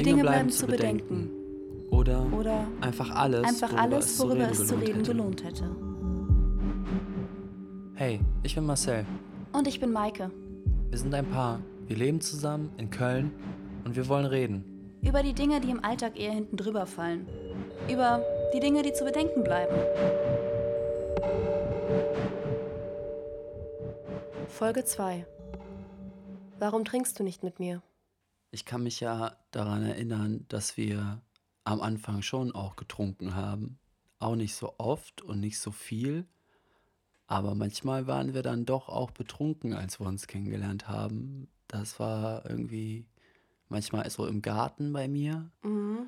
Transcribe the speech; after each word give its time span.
Die 0.00 0.04
Dinge, 0.04 0.22
Dinge 0.22 0.30
bleiben 0.30 0.50
zu 0.50 0.66
bedenken. 0.66 1.08
bedenken. 1.08 1.90
Oder, 1.90 2.26
Oder 2.32 2.66
einfach 2.80 3.10
alles, 3.14 3.44
einfach 3.44 3.70
worüber, 3.70 3.82
alles, 3.82 4.12
es, 4.12 4.18
worüber 4.18 4.52
zu 4.52 4.62
es 4.62 4.68
zu 4.68 4.74
reden 4.76 5.02
gelohnt 5.02 5.44
hätte. 5.44 5.76
Hey, 7.96 8.18
ich 8.42 8.54
bin 8.54 8.64
Marcel. 8.64 9.04
Und 9.52 9.68
ich 9.68 9.78
bin 9.78 9.92
Maike. 9.92 10.30
Wir 10.88 10.98
sind 10.98 11.12
ein 11.12 11.26
Paar. 11.26 11.60
Wir 11.86 11.96
leben 11.96 12.22
zusammen 12.22 12.70
in 12.78 12.88
Köln 12.88 13.30
und 13.84 13.94
wir 13.94 14.08
wollen 14.08 14.24
reden. 14.24 14.64
Über 15.02 15.22
die 15.22 15.34
Dinge, 15.34 15.60
die 15.60 15.68
im 15.68 15.84
Alltag 15.84 16.18
eher 16.18 16.32
hinten 16.32 16.56
drüber 16.56 16.86
fallen. 16.86 17.26
Über 17.92 18.22
die 18.54 18.60
Dinge, 18.60 18.80
die 18.80 18.94
zu 18.94 19.04
bedenken 19.04 19.44
bleiben. 19.44 19.74
Folge 24.48 24.82
2. 24.82 25.26
Warum 26.58 26.86
trinkst 26.86 27.18
du 27.18 27.22
nicht 27.22 27.42
mit 27.42 27.60
mir? 27.60 27.82
Ich 28.50 28.64
kann 28.64 28.82
mich 28.82 29.00
ja 29.00 29.36
daran 29.50 29.82
erinnern, 29.82 30.44
dass 30.48 30.76
wir 30.76 31.22
am 31.64 31.80
Anfang 31.80 32.22
schon 32.22 32.52
auch 32.52 32.76
getrunken 32.76 33.34
haben. 33.34 33.78
Auch 34.18 34.34
nicht 34.34 34.54
so 34.54 34.74
oft 34.78 35.22
und 35.22 35.40
nicht 35.40 35.58
so 35.58 35.70
viel. 35.70 36.26
Aber 37.26 37.54
manchmal 37.54 38.06
waren 38.08 38.34
wir 38.34 38.42
dann 38.42 38.66
doch 38.66 38.88
auch 38.88 39.12
betrunken, 39.12 39.72
als 39.72 40.00
wir 40.00 40.06
uns 40.06 40.26
kennengelernt 40.26 40.88
haben. 40.88 41.48
Das 41.68 42.00
war 42.00 42.44
irgendwie 42.48 43.06
manchmal 43.68 44.10
so 44.10 44.26
im 44.26 44.42
Garten 44.42 44.92
bei 44.92 45.06
mir. 45.06 45.50
Mhm. 45.62 46.06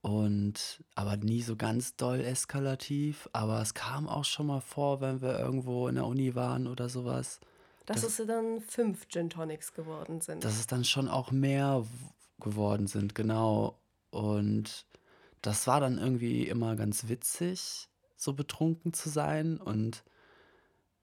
Und 0.00 0.84
aber 0.94 1.16
nie 1.16 1.42
so 1.42 1.56
ganz 1.56 1.96
doll 1.96 2.20
eskalativ. 2.20 3.28
Aber 3.32 3.60
es 3.60 3.74
kam 3.74 4.08
auch 4.08 4.24
schon 4.24 4.46
mal 4.46 4.60
vor, 4.60 5.00
wenn 5.00 5.20
wir 5.20 5.38
irgendwo 5.38 5.88
in 5.88 5.96
der 5.96 6.06
Uni 6.06 6.36
waren 6.36 6.68
oder 6.68 6.88
sowas. 6.88 7.40
Dass 7.86 8.02
es 8.02 8.16
dann 8.24 8.60
fünf 8.60 9.08
Gin 9.08 9.30
Tonics 9.30 9.72
geworden 9.72 10.20
sind. 10.20 10.44
dass 10.44 10.58
es 10.58 10.66
dann 10.66 10.84
schon 10.84 11.08
auch 11.08 11.30
mehr 11.30 11.84
geworden 12.38 12.86
sind, 12.86 13.14
genau. 13.14 13.78
Und 14.10 14.86
das 15.42 15.66
war 15.66 15.80
dann 15.80 15.98
irgendwie 15.98 16.46
immer 16.46 16.76
ganz 16.76 17.08
witzig, 17.08 17.88
so 18.16 18.32
betrunken 18.32 18.92
zu 18.92 19.08
sein. 19.08 19.58
Und 19.58 20.04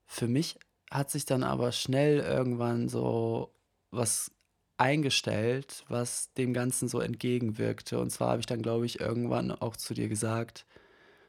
für 0.05 0.27
mich 0.27 0.59
hat 0.91 1.09
sich 1.09 1.25
dann 1.25 1.43
aber 1.43 1.71
schnell 1.71 2.19
irgendwann 2.19 2.89
so 2.89 3.53
was 3.91 4.31
eingestellt, 4.77 5.83
was 5.87 6.31
dem 6.33 6.53
Ganzen 6.53 6.87
so 6.87 6.99
entgegenwirkte. 6.99 7.99
Und 7.99 8.11
zwar 8.11 8.29
habe 8.29 8.41
ich 8.41 8.45
dann, 8.45 8.61
glaube 8.61 8.85
ich, 8.85 8.99
irgendwann 8.99 9.51
auch 9.51 9.75
zu 9.75 9.93
dir 9.93 10.07
gesagt, 10.07 10.65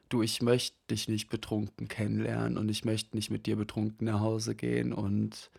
du, 0.08 0.22
ich 0.22 0.42
möchte 0.42 0.76
dich 0.90 1.08
nicht 1.08 1.28
betrunken 1.28 1.88
kennenlernen 1.88 2.58
und 2.58 2.68
ich 2.68 2.84
möchte 2.84 3.16
nicht 3.16 3.30
mit 3.30 3.46
dir 3.46 3.56
betrunken 3.56 4.06
nach 4.06 4.20
Hause 4.20 4.54
gehen. 4.54 4.92
Und 4.92 5.50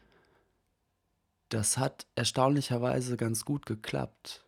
das 1.49 1.77
hat 1.77 2.05
erstaunlicherweise 2.15 3.17
ganz 3.17 3.45
gut 3.45 3.65
geklappt. 3.65 4.43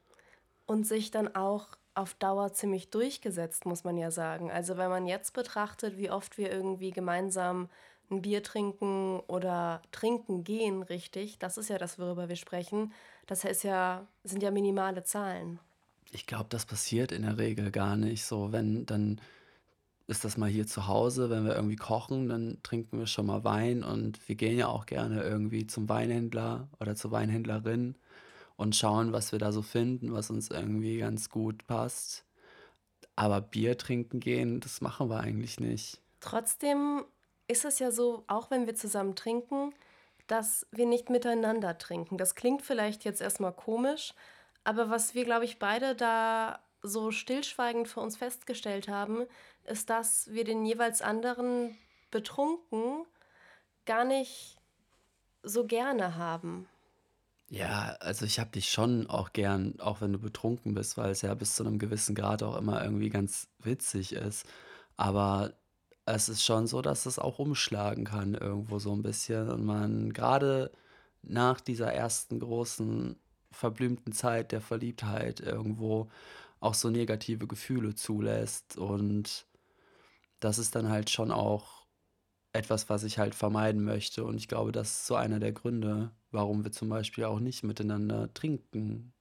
Und 0.66 0.88
sich 0.88 1.12
dann 1.12 1.36
auch 1.36 1.68
auf 1.94 2.14
Dauer 2.14 2.54
ziemlich 2.54 2.90
durchgesetzt, 2.90 3.66
muss 3.66 3.84
man 3.84 3.98
ja 3.98 4.12
sagen. 4.12 4.50
Also 4.50 4.78
wenn 4.78 4.90
man 4.90 5.08
jetzt 5.08 5.34
betrachtet, 5.34 5.98
wie 5.98 6.10
oft 6.10 6.38
wir 6.38 6.52
irgendwie 6.52 6.92
gemeinsam 6.92 7.70
ein 8.10 8.22
Bier 8.22 8.44
trinken 8.44 9.20
oder 9.28 9.82
trinken 9.92 10.44
gehen, 10.44 10.84
richtig, 10.84 11.40
das 11.40 11.58
ist 11.58 11.70
ja 11.70 11.78
das, 11.78 12.00
worüber 12.00 12.30
wir 12.30 12.36
sprechen. 12.36 12.94
Das 13.28 13.44
heißt 13.44 13.64
ja, 13.64 14.08
sind 14.24 14.44
ja 14.44 14.52
minimale 14.52 15.04
Zahlen. 15.04 15.60
Ich 16.12 16.28
glaube, 16.28 16.48
das 16.50 16.66
passiert 16.66 17.12
in 17.12 17.24
der 17.24 17.38
Regel 17.38 17.72
gar 17.72 17.96
nicht 17.96 18.26
so. 18.26 18.52
Wenn, 18.52 18.86
dann 18.86 19.22
ist 20.12 20.26
das 20.26 20.36
mal 20.36 20.50
hier 20.50 20.68
zu 20.68 20.88
Hause, 20.88 21.30
wenn 21.30 21.46
wir 21.46 21.56
irgendwie 21.56 21.78
kochen, 21.78 22.28
dann 22.28 22.58
trinken 22.64 23.00
wir 23.00 23.08
schon 23.08 23.26
mal 23.26 23.46
Wein 23.46 23.82
und 23.82 24.28
wir 24.28 24.36
gehen 24.36 24.58
ja 24.58 24.68
auch 24.68 24.86
gerne 24.86 25.24
irgendwie 25.24 25.66
zum 25.66 25.88
Weinhändler 25.88 26.68
oder 26.82 26.98
zur 26.98 27.12
Weinhändlerin 27.12 27.96
und 28.58 28.76
schauen, 28.76 29.14
was 29.14 29.32
wir 29.32 29.40
da 29.40 29.54
so 29.54 29.62
finden, 29.62 30.12
was 30.12 30.30
uns 30.30 30.50
irgendwie 30.50 30.98
ganz 30.98 31.30
gut 31.30 31.66
passt. 31.66 32.26
Aber 33.16 33.40
Bier 33.40 33.78
trinken 33.78 34.20
gehen, 34.20 34.60
das 34.60 34.82
machen 34.82 35.10
wir 35.10 35.22
eigentlich 35.22 35.62
nicht. 35.62 36.02
Trotzdem 36.20 37.06
ist 37.48 37.64
es 37.64 37.80
ja 37.80 37.90
so, 37.90 38.26
auch 38.28 38.52
wenn 38.52 38.68
wir 38.68 38.76
zusammen 38.76 39.16
trinken, 39.16 39.74
dass 40.28 40.68
wir 40.72 40.88
nicht 40.88 41.10
miteinander 41.10 41.78
trinken. 41.78 42.18
Das 42.18 42.36
klingt 42.36 42.64
vielleicht 42.64 43.06
jetzt 43.06 43.22
erstmal 43.22 43.54
komisch, 43.54 44.14
aber 44.66 44.90
was 44.90 45.16
wir, 45.16 45.24
glaube 45.24 45.46
ich, 45.46 45.58
beide 45.58 45.96
da 45.96 46.60
so 46.84 47.12
stillschweigend 47.12 47.88
für 47.88 48.00
uns 48.02 48.18
festgestellt 48.18 48.88
haben, 48.88 49.26
ist, 49.66 49.90
dass 49.90 50.32
wir 50.32 50.44
den 50.44 50.66
jeweils 50.66 51.02
anderen 51.02 51.78
betrunken 52.10 53.06
gar 53.86 54.06
nicht 54.06 54.58
so 55.44 55.66
gerne 55.66 56.16
haben. 56.16 56.68
Ja, 57.50 57.98
also 58.00 58.26
ich 58.26 58.40
habe 58.40 58.52
dich 58.52 58.70
schon 58.70 59.08
auch 59.08 59.34
gern, 59.34 59.80
auch 59.80 60.00
wenn 60.00 60.14
du 60.14 60.20
betrunken 60.20 60.74
bist, 60.74 60.98
weil 60.98 61.12
es 61.12 61.22
ja 61.22 61.34
bis 61.34 61.56
zu 61.56 61.66
einem 61.66 61.80
gewissen 61.80 62.16
Grad 62.16 62.44
auch 62.44 62.56
immer 62.56 62.84
irgendwie 62.84 63.10
ganz 63.10 63.50
witzig 63.60 64.14
ist. 64.14 64.46
Aber 64.96 65.54
es 66.06 66.30
ist 66.30 66.44
schon 66.46 66.68
so, 66.68 66.82
dass 66.82 67.06
es 67.06 67.20
auch 67.20 67.40
umschlagen 67.40 68.06
kann 68.06 68.36
irgendwo 68.36 68.80
so 68.80 68.94
ein 68.94 69.04
bisschen 69.04 69.50
und 69.50 69.66
man 69.66 70.14
gerade 70.14 70.72
nach 71.24 71.62
dieser 71.62 71.94
ersten 71.94 72.40
großen 72.40 73.18
verblümten 73.52 74.14
Zeit 74.14 74.52
der 74.52 74.62
Verliebtheit 74.62 75.40
irgendwo 75.42 76.10
auch 76.62 76.74
so 76.74 76.90
negative 76.90 77.48
Gefühle 77.48 77.96
zulässt 77.96 78.78
und 78.78 79.46
das 80.42 80.58
ist 80.58 80.76
dann 80.76 80.90
halt 80.90 81.10
schon 81.10 81.32
auch 81.32 81.86
etwas, 82.54 82.90
was 82.90 83.04
ich 83.04 83.18
halt 83.18 83.34
vermeiden 83.34 83.84
möchte 83.84 84.26
und 84.26 84.36
ich 84.36 84.50
glaube, 84.50 84.74
das 84.74 84.90
ist 84.92 85.08
so 85.08 85.16
einer 85.16 85.40
der 85.40 85.54
Gründe, 85.54 86.12
warum 86.32 86.66
wir 86.66 86.72
zum 86.74 86.90
Beispiel 86.90 87.24
auch 87.24 87.40
nicht 87.40 87.64
miteinander 87.64 88.34
trinken. 88.34 89.14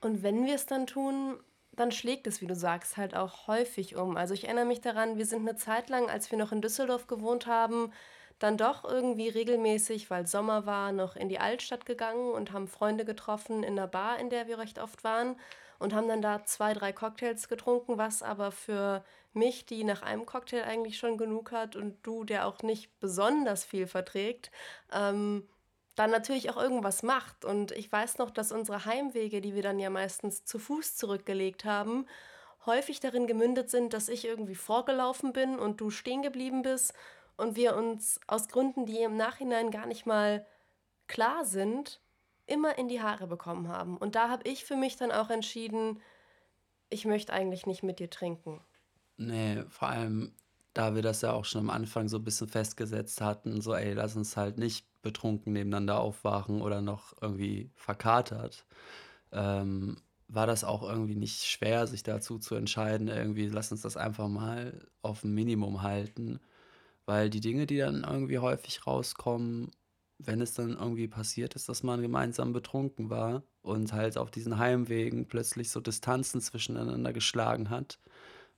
Und 0.00 0.22
wenn 0.22 0.46
wir 0.46 0.54
es 0.54 0.66
dann 0.66 0.86
tun, 0.86 1.40
dann 1.72 1.90
schlägt 1.90 2.28
es, 2.28 2.40
wie 2.40 2.46
du 2.46 2.54
sagst, 2.54 2.96
halt 2.96 3.16
auch 3.16 3.48
häufig 3.48 3.96
um. 3.96 4.16
Also 4.16 4.34
ich 4.34 4.44
erinnere 4.44 4.66
mich 4.66 4.80
daran, 4.80 5.18
wir 5.18 5.26
sind 5.26 5.48
eine 5.48 5.56
Zeit 5.56 5.88
lang, 5.88 6.08
als 6.08 6.30
wir 6.30 6.38
noch 6.38 6.52
in 6.52 6.62
Düsseldorf 6.62 7.08
gewohnt 7.08 7.46
haben, 7.46 7.92
dann 8.38 8.56
doch 8.56 8.84
irgendwie 8.84 9.28
regelmäßig, 9.28 10.10
weil 10.10 10.28
Sommer 10.28 10.64
war, 10.64 10.92
noch 10.92 11.16
in 11.16 11.28
die 11.28 11.40
Altstadt 11.40 11.84
gegangen 11.84 12.30
und 12.30 12.52
haben 12.52 12.68
Freunde 12.68 13.04
getroffen 13.04 13.64
in 13.64 13.74
der 13.74 13.88
Bar, 13.88 14.20
in 14.20 14.30
der 14.30 14.46
wir 14.46 14.58
recht 14.58 14.78
oft 14.78 15.02
waren 15.02 15.34
und 15.78 15.94
haben 15.94 16.08
dann 16.08 16.22
da 16.22 16.44
zwei, 16.44 16.74
drei 16.74 16.92
Cocktails 16.92 17.48
getrunken, 17.48 17.98
was 17.98 18.22
aber 18.22 18.50
für 18.50 19.04
mich, 19.32 19.66
die 19.66 19.84
nach 19.84 20.02
einem 20.02 20.26
Cocktail 20.26 20.64
eigentlich 20.64 20.98
schon 20.98 21.18
genug 21.18 21.52
hat 21.52 21.76
und 21.76 21.96
du, 22.02 22.24
der 22.24 22.46
auch 22.46 22.62
nicht 22.62 22.98
besonders 23.00 23.64
viel 23.64 23.86
verträgt, 23.86 24.50
ähm, 24.92 25.48
dann 25.94 26.10
natürlich 26.10 26.50
auch 26.50 26.56
irgendwas 26.56 27.02
macht. 27.02 27.44
Und 27.44 27.72
ich 27.72 27.90
weiß 27.90 28.18
noch, 28.18 28.30
dass 28.30 28.52
unsere 28.52 28.84
Heimwege, 28.84 29.40
die 29.40 29.54
wir 29.54 29.62
dann 29.62 29.78
ja 29.78 29.90
meistens 29.90 30.44
zu 30.44 30.58
Fuß 30.58 30.96
zurückgelegt 30.96 31.64
haben, 31.64 32.06
häufig 32.66 33.00
darin 33.00 33.26
gemündet 33.26 33.70
sind, 33.70 33.92
dass 33.92 34.08
ich 34.08 34.24
irgendwie 34.24 34.54
vorgelaufen 34.54 35.32
bin 35.32 35.58
und 35.58 35.80
du 35.80 35.90
stehen 35.90 36.22
geblieben 36.22 36.62
bist 36.62 36.92
und 37.36 37.56
wir 37.56 37.76
uns 37.76 38.20
aus 38.26 38.48
Gründen, 38.48 38.86
die 38.86 38.98
im 38.98 39.16
Nachhinein 39.16 39.70
gar 39.70 39.86
nicht 39.86 40.06
mal 40.06 40.44
klar 41.06 41.44
sind, 41.44 42.00
immer 42.48 42.78
in 42.78 42.88
die 42.88 43.00
Haare 43.02 43.26
bekommen 43.26 43.68
haben. 43.68 43.96
Und 43.96 44.14
da 44.14 44.28
habe 44.28 44.48
ich 44.48 44.64
für 44.64 44.76
mich 44.76 44.96
dann 44.96 45.12
auch 45.12 45.30
entschieden, 45.30 46.00
ich 46.90 47.04
möchte 47.04 47.32
eigentlich 47.32 47.66
nicht 47.66 47.82
mit 47.82 47.98
dir 47.98 48.10
trinken. 48.10 48.60
Nee, 49.16 49.64
vor 49.68 49.88
allem, 49.88 50.32
da 50.74 50.94
wir 50.94 51.02
das 51.02 51.22
ja 51.22 51.32
auch 51.32 51.44
schon 51.44 51.62
am 51.62 51.70
Anfang 51.70 52.08
so 52.08 52.18
ein 52.18 52.24
bisschen 52.24 52.48
festgesetzt 52.48 53.20
hatten, 53.20 53.60
so, 53.60 53.74
ey, 53.74 53.92
lass 53.92 54.16
uns 54.16 54.36
halt 54.36 54.58
nicht 54.58 54.86
betrunken 55.02 55.52
nebeneinander 55.52 56.00
aufwachen 56.00 56.62
oder 56.62 56.80
noch 56.80 57.14
irgendwie 57.20 57.70
verkatert, 57.74 58.64
ähm, 59.32 59.96
war 60.28 60.46
das 60.46 60.64
auch 60.64 60.82
irgendwie 60.82 61.16
nicht 61.16 61.44
schwer, 61.44 61.86
sich 61.86 62.02
dazu 62.02 62.38
zu 62.38 62.54
entscheiden, 62.54 63.08
irgendwie, 63.08 63.46
lass 63.48 63.72
uns 63.72 63.82
das 63.82 63.96
einfach 63.96 64.28
mal 64.28 64.86
auf 65.02 65.24
ein 65.24 65.34
Minimum 65.34 65.82
halten. 65.82 66.40
Weil 67.06 67.30
die 67.30 67.40
Dinge, 67.40 67.66
die 67.66 67.78
dann 67.78 68.04
irgendwie 68.04 68.38
häufig 68.38 68.86
rauskommen, 68.86 69.70
wenn 70.18 70.40
es 70.40 70.54
dann 70.54 70.70
irgendwie 70.70 71.08
passiert 71.08 71.54
ist, 71.54 71.68
dass 71.68 71.82
man 71.82 72.02
gemeinsam 72.02 72.52
betrunken 72.52 73.08
war 73.10 73.44
und 73.62 73.92
halt 73.92 74.18
auf 74.18 74.30
diesen 74.30 74.58
Heimwegen 74.58 75.26
plötzlich 75.26 75.70
so 75.70 75.80
Distanzen 75.80 76.40
zwischeneinander 76.40 77.12
geschlagen 77.12 77.70
hat, 77.70 77.98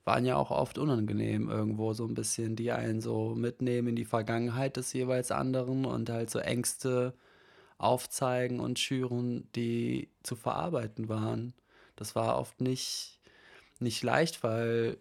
waren 0.05 0.25
ja 0.25 0.37
auch 0.37 0.51
oft 0.51 0.79
unangenehm 0.79 1.51
irgendwo 1.51 1.93
so 1.93 2.07
ein 2.07 2.15
bisschen, 2.15 2.57
die 2.57 2.73
einen 2.73 3.01
so 3.01 3.35
mitnehmen 3.35 3.89
in 3.89 3.97
die 3.97 4.07
Vergangenheit 4.07 4.77
des 4.77 4.93
jeweils 4.93 5.31
anderen 5.31 5.85
und 5.85 6.09
halt 6.09 6.31
so 6.31 6.39
Ängste 6.39 7.15
aufzeigen 7.77 8.61
und 8.61 8.79
schüren, 8.79 9.49
die 9.55 10.11
zu 10.23 10.37
verarbeiten 10.37 11.09
waren. 11.09 11.55
Das 11.97 12.15
war 12.15 12.39
oft 12.39 12.61
nicht, 12.61 13.21
nicht 13.79 14.03
leicht, 14.03 14.43
weil 14.43 14.99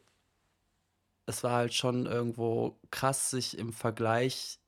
es 1.26 1.44
war 1.44 1.54
halt 1.54 1.74
schon 1.74 2.06
irgendwo 2.06 2.80
krass, 2.92 3.30
sich 3.30 3.58
im 3.58 3.72
Vergleich 3.72 4.59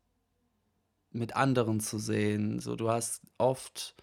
mit 1.12 1.36
anderen 1.36 1.80
zu 1.80 2.00
sehen. 2.00 2.60
So, 2.60 2.76
du 2.76 2.90
hast 2.90 3.22
oft 3.38 3.96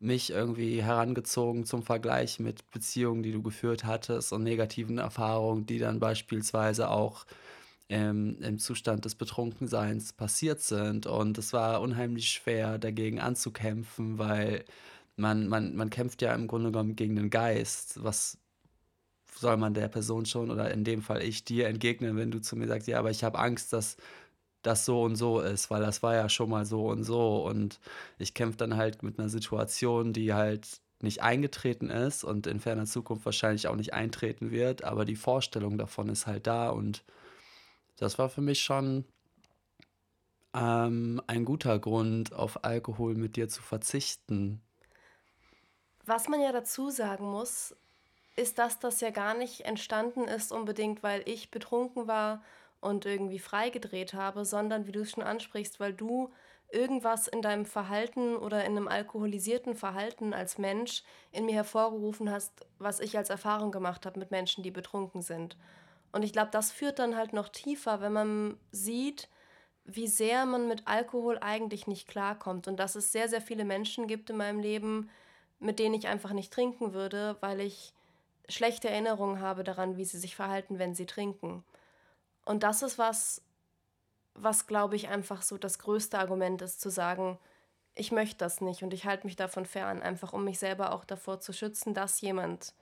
mich 0.00 0.30
irgendwie 0.30 0.82
herangezogen 0.82 1.64
zum 1.64 1.82
Vergleich 1.82 2.38
mit 2.38 2.70
Beziehungen, 2.70 3.22
die 3.22 3.32
du 3.32 3.42
geführt 3.42 3.84
hattest 3.84 4.32
und 4.32 4.44
negativen 4.44 4.98
Erfahrungen, 4.98 5.66
die 5.66 5.78
dann 5.78 5.98
beispielsweise 5.98 6.88
auch 6.90 7.26
ähm, 7.88 8.38
im 8.42 8.58
Zustand 8.58 9.04
des 9.04 9.16
Betrunkenseins 9.16 10.12
passiert 10.12 10.60
sind. 10.60 11.06
Und 11.06 11.38
es 11.38 11.52
war 11.52 11.80
unheimlich 11.80 12.30
schwer, 12.30 12.78
dagegen 12.78 13.20
anzukämpfen, 13.20 14.18
weil 14.18 14.64
man 15.16 15.48
man 15.48 15.74
man 15.76 15.90
kämpft 15.90 16.22
ja 16.22 16.34
im 16.34 16.46
Grunde 16.48 16.70
genommen 16.72 16.96
gegen 16.96 17.16
den 17.16 17.30
Geist. 17.30 18.02
Was 18.04 18.38
soll 19.34 19.56
man 19.56 19.74
der 19.74 19.88
Person 19.88 20.26
schon 20.26 20.50
oder 20.50 20.70
in 20.72 20.84
dem 20.84 21.02
Fall 21.02 21.22
ich 21.22 21.44
dir 21.44 21.68
entgegnen, 21.68 22.16
wenn 22.16 22.30
du 22.30 22.40
zu 22.40 22.56
mir 22.56 22.66
sagst: 22.68 22.88
„Ja, 22.88 22.98
aber 22.98 23.10
ich 23.10 23.24
habe 23.24 23.38
Angst, 23.38 23.72
dass 23.72 23.96
das 24.62 24.84
so 24.84 25.02
und 25.02 25.16
so 25.16 25.40
ist, 25.40 25.70
weil 25.70 25.82
das 25.82 26.02
war 26.02 26.14
ja 26.14 26.28
schon 26.28 26.50
mal 26.50 26.64
so 26.66 26.88
und 26.88 27.04
so.“ 27.04 27.44
Und 27.46 27.80
ich 28.18 28.34
kämpfe 28.34 28.58
dann 28.58 28.76
halt 28.76 29.02
mit 29.02 29.18
einer 29.18 29.28
Situation, 29.28 30.12
die 30.12 30.34
halt 30.34 30.80
nicht 31.00 31.22
eingetreten 31.22 31.90
ist 31.90 32.24
und 32.24 32.46
in 32.46 32.60
ferner 32.60 32.86
Zukunft 32.86 33.24
wahrscheinlich 33.24 33.68
auch 33.68 33.76
nicht 33.76 33.94
eintreten 33.94 34.50
wird, 34.50 34.84
aber 34.84 35.04
die 35.04 35.16
Vorstellung 35.16 35.78
davon 35.78 36.08
ist 36.08 36.26
halt 36.26 36.46
da 36.46 36.70
und 36.70 37.04
das 37.96 38.18
war 38.18 38.28
für 38.28 38.40
mich 38.40 38.60
schon, 38.62 39.04
ähm, 40.54 41.20
ein 41.26 41.44
guter 41.44 41.78
Grund, 41.78 42.32
auf 42.32 42.64
Alkohol 42.64 43.14
mit 43.14 43.36
dir 43.36 43.48
zu 43.48 43.62
verzichten. 43.62 44.60
Was 46.04 46.28
man 46.28 46.40
ja 46.40 46.52
dazu 46.52 46.90
sagen 46.90 47.30
muss, 47.30 47.76
ist, 48.36 48.58
dass 48.58 48.78
das 48.78 49.00
ja 49.00 49.10
gar 49.10 49.34
nicht 49.34 49.62
entstanden 49.62 50.24
ist 50.24 50.52
unbedingt, 50.52 51.02
weil 51.02 51.22
ich 51.26 51.50
betrunken 51.50 52.06
war 52.06 52.42
und 52.80 53.06
irgendwie 53.06 53.38
freigedreht 53.38 54.14
habe, 54.14 54.44
sondern 54.44 54.86
wie 54.86 54.92
du 54.92 55.00
es 55.00 55.10
schon 55.10 55.22
ansprichst, 55.22 55.80
weil 55.80 55.92
du 55.92 56.30
irgendwas 56.70 57.28
in 57.28 57.42
deinem 57.42 57.64
Verhalten 57.64 58.36
oder 58.36 58.64
in 58.64 58.76
einem 58.76 58.88
alkoholisierten 58.88 59.74
Verhalten 59.74 60.34
als 60.34 60.58
Mensch 60.58 61.02
in 61.32 61.46
mir 61.46 61.54
hervorgerufen 61.54 62.30
hast, 62.30 62.66
was 62.78 63.00
ich 63.00 63.16
als 63.16 63.30
Erfahrung 63.30 63.72
gemacht 63.72 64.04
habe 64.04 64.18
mit 64.18 64.30
Menschen, 64.30 64.62
die 64.62 64.70
betrunken 64.70 65.22
sind. 65.22 65.56
Und 66.12 66.22
ich 66.22 66.32
glaube, 66.32 66.50
das 66.52 66.70
führt 66.70 66.98
dann 66.98 67.16
halt 67.16 67.32
noch 67.32 67.48
tiefer, 67.48 68.00
wenn 68.00 68.12
man 68.12 68.60
sieht, 68.70 69.28
wie 69.84 70.06
sehr 70.06 70.44
man 70.44 70.68
mit 70.68 70.86
Alkohol 70.86 71.38
eigentlich 71.40 71.86
nicht 71.86 72.08
klarkommt 72.08 72.68
und 72.68 72.76
dass 72.78 72.94
es 72.94 73.12
sehr, 73.12 73.28
sehr 73.28 73.40
viele 73.40 73.64
Menschen 73.64 74.06
gibt 74.06 74.28
in 74.28 74.36
meinem 74.36 74.60
Leben, 74.60 75.08
mit 75.60 75.78
denen 75.78 75.94
ich 75.94 76.08
einfach 76.08 76.32
nicht 76.32 76.52
trinken 76.52 76.92
würde, 76.92 77.36
weil 77.40 77.60
ich 77.60 77.94
schlechte 78.48 78.90
Erinnerungen 78.90 79.40
habe 79.40 79.64
daran, 79.64 79.96
wie 79.96 80.04
sie 80.04 80.18
sich 80.18 80.36
verhalten, 80.36 80.78
wenn 80.78 80.94
sie 80.94 81.06
trinken. 81.06 81.64
Und 82.48 82.62
das 82.62 82.80
ist 82.80 82.96
was, 82.96 83.42
was 84.32 84.66
glaube 84.66 84.96
ich 84.96 85.08
einfach 85.08 85.42
so 85.42 85.58
das 85.58 85.78
größte 85.78 86.18
Argument 86.18 86.62
ist, 86.62 86.80
zu 86.80 86.88
sagen, 86.88 87.38
ich 87.94 88.10
möchte 88.10 88.38
das 88.38 88.62
nicht 88.62 88.82
und 88.82 88.94
ich 88.94 89.04
halte 89.04 89.26
mich 89.26 89.36
davon 89.36 89.66
fern, 89.66 90.00
einfach 90.00 90.32
um 90.32 90.44
mich 90.44 90.58
selber 90.58 90.92
auch 90.92 91.04
davor 91.04 91.40
zu 91.40 91.52
schützen, 91.52 91.92
dass 91.92 92.22
jemand 92.22 92.72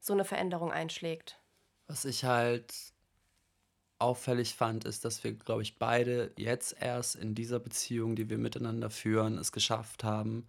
so 0.00 0.12
eine 0.12 0.26
Veränderung 0.26 0.70
einschlägt. 0.70 1.38
Was 1.86 2.04
ich 2.04 2.26
halt 2.26 2.74
auffällig 3.98 4.54
fand, 4.54 4.84
ist, 4.84 5.06
dass 5.06 5.24
wir, 5.24 5.32
glaube 5.32 5.62
ich, 5.62 5.78
beide 5.78 6.30
jetzt 6.36 6.76
erst 6.78 7.16
in 7.16 7.34
dieser 7.34 7.58
Beziehung, 7.58 8.16
die 8.16 8.28
wir 8.28 8.36
miteinander 8.36 8.90
führen, 8.90 9.38
es 9.38 9.50
geschafft 9.50 10.04
haben, 10.04 10.46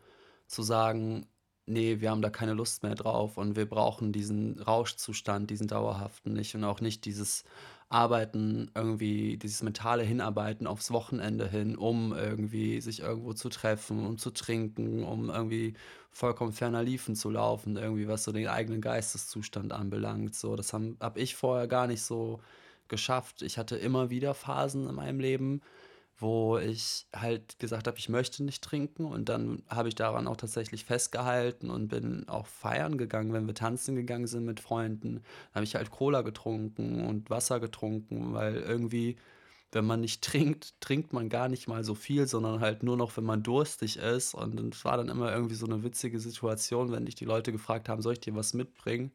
zu 0.47 0.61
sagen, 0.61 1.25
nee, 1.67 2.01
wir 2.01 2.11
haben 2.11 2.21
da 2.21 2.29
keine 2.29 2.53
Lust 2.53 2.83
mehr 2.83 2.95
drauf 2.95 3.37
und 3.37 3.55
wir 3.55 3.69
brauchen 3.69 4.11
diesen 4.11 4.59
Rauschzustand, 4.59 5.49
diesen 5.49 5.69
dauerhaften 5.69 6.33
nicht 6.33 6.53
und 6.53 6.65
auch 6.65 6.81
nicht 6.81 7.05
dieses 7.05 7.45
Arbeiten, 7.89 8.69
irgendwie 8.75 9.37
dieses 9.37 9.63
mentale 9.63 10.03
Hinarbeiten 10.03 10.67
aufs 10.67 10.91
Wochenende 10.91 11.47
hin, 11.47 11.77
um 11.77 12.13
irgendwie 12.13 12.81
sich 12.81 12.99
irgendwo 12.99 13.33
zu 13.33 13.47
treffen, 13.49 14.05
um 14.05 14.17
zu 14.17 14.31
trinken, 14.31 15.03
um 15.03 15.29
irgendwie 15.29 15.73
vollkommen 16.11 16.51
ferner 16.51 16.83
liefen 16.83 17.15
zu 17.15 17.29
laufen, 17.29 17.77
irgendwie 17.77 18.07
was 18.09 18.23
so 18.25 18.31
den 18.33 18.47
eigenen 18.47 18.81
Geisteszustand 18.81 19.71
anbelangt. 19.71 20.35
So, 20.35 20.55
das 20.57 20.73
habe 20.73 20.97
hab 20.99 21.17
ich 21.17 21.35
vorher 21.35 21.67
gar 21.67 21.87
nicht 21.87 22.01
so 22.01 22.41
geschafft. 22.89 23.41
Ich 23.41 23.57
hatte 23.57 23.77
immer 23.77 24.09
wieder 24.09 24.33
Phasen 24.33 24.87
in 24.89 24.95
meinem 24.95 25.19
Leben, 25.21 25.61
wo 26.19 26.57
ich 26.57 27.05
halt 27.15 27.59
gesagt 27.59 27.87
habe, 27.87 27.97
ich 27.97 28.09
möchte 28.09 28.43
nicht 28.43 28.63
trinken 28.63 29.05
und 29.05 29.29
dann 29.29 29.61
habe 29.69 29.89
ich 29.89 29.95
daran 29.95 30.27
auch 30.27 30.37
tatsächlich 30.37 30.83
festgehalten 30.83 31.69
und 31.69 31.89
bin 31.89 32.27
auch 32.27 32.47
feiern 32.47 32.97
gegangen, 32.97 33.33
wenn 33.33 33.45
wir 33.45 33.53
tanzen 33.53 33.95
gegangen 33.95 34.25
sind 34.27 34.45
mit 34.45 34.59
Freunden, 34.59 35.21
habe 35.53 35.63
ich 35.63 35.75
halt 35.75 35.91
Cola 35.91 36.23
getrunken 36.23 37.05
und 37.05 37.29
Wasser 37.29 37.59
getrunken, 37.59 38.33
weil 38.33 38.55
irgendwie, 38.55 39.17
wenn 39.71 39.85
man 39.85 40.01
nicht 40.01 40.23
trinkt, 40.23 40.73
trinkt 40.81 41.13
man 41.13 41.29
gar 41.29 41.49
nicht 41.49 41.67
mal 41.67 41.83
so 41.83 41.93
viel, 41.93 42.25
sondern 42.27 42.61
halt 42.61 42.81
nur 42.81 42.97
noch, 42.97 43.15
wenn 43.17 43.25
man 43.25 43.43
durstig 43.43 43.97
ist 43.97 44.33
und 44.33 44.73
es 44.73 44.85
war 44.85 44.97
dann 44.97 45.09
immer 45.09 45.31
irgendwie 45.31 45.55
so 45.55 45.67
eine 45.67 45.83
witzige 45.83 46.19
Situation, 46.19 46.91
wenn 46.91 47.05
dich 47.05 47.15
die 47.15 47.25
Leute 47.25 47.51
gefragt 47.51 47.89
haben, 47.89 48.01
soll 48.01 48.13
ich 48.13 48.21
dir 48.21 48.35
was 48.35 48.55
mitbringen? 48.55 49.11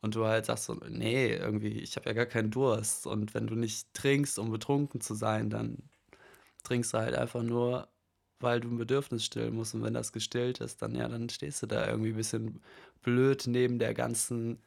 Und 0.00 0.16
du 0.16 0.26
halt 0.26 0.46
sagst 0.46 0.64
so, 0.64 0.74
nee, 0.88 1.32
irgendwie, 1.32 1.78
ich 1.78 1.94
habe 1.96 2.08
ja 2.10 2.12
gar 2.12 2.26
keinen 2.26 2.50
Durst. 2.50 3.06
Und 3.06 3.34
wenn 3.34 3.46
du 3.46 3.54
nicht 3.54 3.94
trinkst, 3.94 4.36
um 4.40 4.50
betrunken 4.50 5.00
zu 5.00 5.14
sein, 5.14 5.48
dann 5.48 5.78
trinkst 6.64 6.94
du 6.94 6.98
halt 6.98 7.14
einfach 7.14 7.42
nur, 7.42 7.88
weil 8.40 8.60
du 8.60 8.68
ein 8.68 8.78
Bedürfnis 8.78 9.24
stillen 9.24 9.54
musst. 9.54 9.74
Und 9.74 9.82
wenn 9.82 9.94
das 9.94 10.12
gestillt 10.12 10.60
ist, 10.60 10.82
dann 10.82 10.94
ja, 10.94 11.08
dann 11.08 11.28
stehst 11.28 11.62
du 11.62 11.66
da 11.66 11.88
irgendwie 11.88 12.10
ein 12.10 12.16
bisschen 12.16 12.62
blöd 13.02 13.44
neben 13.46 13.78
der 13.78 13.94
ganzen 13.94 14.58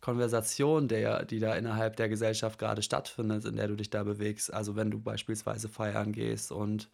Konversation, 0.00 0.88
der, 0.88 1.24
die 1.24 1.40
da 1.40 1.54
innerhalb 1.56 1.96
der 1.96 2.08
Gesellschaft 2.08 2.58
gerade 2.58 2.82
stattfindet, 2.82 3.44
in 3.44 3.56
der 3.56 3.68
du 3.68 3.76
dich 3.76 3.90
da 3.90 4.04
bewegst. 4.04 4.52
Also 4.52 4.76
wenn 4.76 4.90
du 4.90 5.00
beispielsweise 5.00 5.68
feiern 5.68 6.12
gehst. 6.12 6.52
Und 6.52 6.90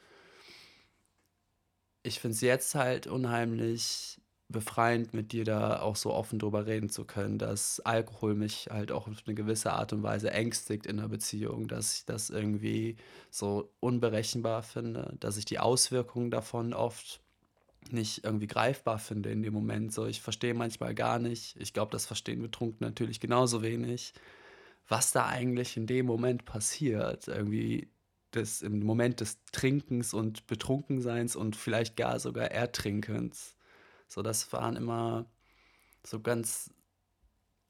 ich 2.03 2.21
finde 2.21 2.35
es 2.35 2.41
jetzt 2.41 2.75
halt 2.75 3.07
unheimlich 3.07 4.22
befreiend, 4.53 5.15
mit 5.15 5.33
dir 5.33 5.45
da 5.45 5.81
auch 5.81 5.97
so 5.97 6.13
offen 6.13 6.39
drüber 6.39 6.67
reden 6.67 6.89
zu 6.89 7.05
können, 7.05 7.39
dass 7.39 7.81
Alkohol 7.81 8.35
mich 8.35 8.69
halt 8.71 8.93
auch 8.93 9.09
auf 9.09 9.23
eine 9.27 9.35
gewisse 9.35 9.73
Art 9.73 9.93
und 9.93 10.03
Weise 10.03 10.31
ängstigt 10.31 10.87
in 10.87 10.99
der 10.99 11.09
Beziehung, 11.09 11.67
dass 11.67 11.97
ich 11.97 12.05
das 12.05 12.31
irgendwie 12.31 12.97
so 13.31 13.73
unberechenbar 13.81 14.63
finde, 14.63 15.17
dass 15.19 15.37
ich 15.37 15.45
die 15.45 15.59
Auswirkungen 15.59 16.31
davon 16.31 16.75
oft 16.75 17.21
nicht 17.91 18.25
irgendwie 18.25 18.47
greifbar 18.47 18.99
finde 18.99 19.31
in 19.31 19.43
dem 19.43 19.55
Moment. 19.55 19.93
So, 19.93 20.07
ich 20.07 20.21
verstehe 20.21 20.55
manchmal 20.55 20.95
gar 20.95 21.19
nicht, 21.19 21.57
ich 21.59 21.73
glaube, 21.73 21.91
das 21.91 22.07
verstehen 22.07 22.43
Betrunken 22.43 22.87
natürlich 22.87 23.19
genauso 23.19 23.63
wenig, 23.63 24.13
was 24.89 25.13
da 25.13 25.27
eigentlich 25.27 25.77
in 25.77 25.87
dem 25.87 26.07
Moment 26.07 26.45
passiert. 26.45 27.29
Irgendwie 27.29 27.89
das 28.31 28.63
im 28.63 28.81
Moment 28.81 29.21
des 29.21 29.39
Trinkens 29.53 30.15
und 30.15 30.47
Betrunkenseins 30.47 31.37
und 31.37 31.57
vielleicht 31.57 31.97
gar 31.97 32.19
sogar 32.19 32.51
Ertrinkens 32.51 33.57
so, 34.13 34.23
das 34.23 34.53
waren 34.53 34.77
immer 34.77 35.27
so 36.05 36.21
ganz 36.21 36.71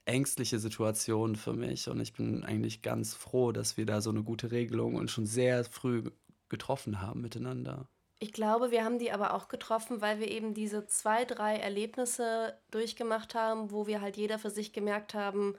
ängstliche 0.05 0.59
Situationen 0.59 1.37
für 1.37 1.53
mich 1.53 1.89
und 1.89 2.01
ich 2.01 2.13
bin 2.13 2.45
eigentlich 2.45 2.83
ganz 2.83 3.15
froh, 3.15 3.53
dass 3.53 3.77
wir 3.77 3.87
da 3.87 4.01
so 4.01 4.11
eine 4.11 4.23
gute 4.23 4.51
Regelung 4.51 4.97
und 4.97 5.11
schon 5.11 5.27
sehr 5.27 5.65
früh 5.65 6.11
getroffen 6.49 7.01
haben 7.01 7.21
miteinander. 7.21 7.89
Ich 8.19 8.33
glaube, 8.33 8.71
wir 8.71 8.85
haben 8.85 8.99
die 8.99 9.11
aber 9.11 9.35
auch 9.35 9.49
getroffen, 9.49 10.01
weil 10.01 10.21
wir 10.21 10.31
eben 10.31 10.55
diese 10.55 10.87
zwei, 10.87 11.25
drei 11.25 11.57
Erlebnisse 11.57 12.57
durchgemacht 12.71 13.35
haben, 13.35 13.71
wo 13.73 13.87
wir 13.87 14.01
halt 14.01 14.17
jeder 14.17 14.39
für 14.39 14.51
sich 14.51 14.73
gemerkt 14.73 15.15
haben, 15.15 15.57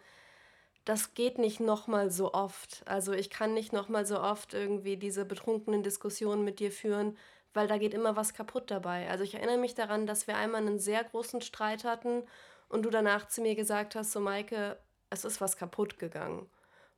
das 0.85 1.13
geht 1.13 1.39
nicht 1.39 1.59
nochmal 1.59 2.11
so 2.11 2.33
oft. 2.33 2.83
Also 2.85 3.13
ich 3.13 3.29
kann 3.29 3.53
nicht 3.53 3.73
nochmal 3.73 4.05
so 4.05 4.19
oft 4.19 4.53
irgendwie 4.53 4.97
diese 4.97 5.25
betrunkenen 5.25 5.83
Diskussionen 5.83 6.43
mit 6.43 6.59
dir 6.59 6.71
führen, 6.71 7.17
weil 7.53 7.67
da 7.67 7.77
geht 7.77 7.93
immer 7.93 8.15
was 8.15 8.33
kaputt 8.33 8.71
dabei. 8.71 9.09
Also 9.09 9.23
ich 9.23 9.35
erinnere 9.35 9.57
mich 9.57 9.75
daran, 9.75 10.07
dass 10.07 10.27
wir 10.27 10.37
einmal 10.37 10.61
einen 10.61 10.79
sehr 10.79 11.03
großen 11.03 11.41
Streit 11.41 11.83
hatten 11.83 12.23
und 12.69 12.83
du 12.83 12.89
danach 12.89 13.27
zu 13.27 13.41
mir 13.41 13.55
gesagt 13.55 13.95
hast, 13.95 14.11
so 14.11 14.19
Maike, 14.19 14.77
es 15.09 15.25
ist 15.25 15.41
was 15.41 15.57
kaputt 15.57 15.99
gegangen. 15.99 16.49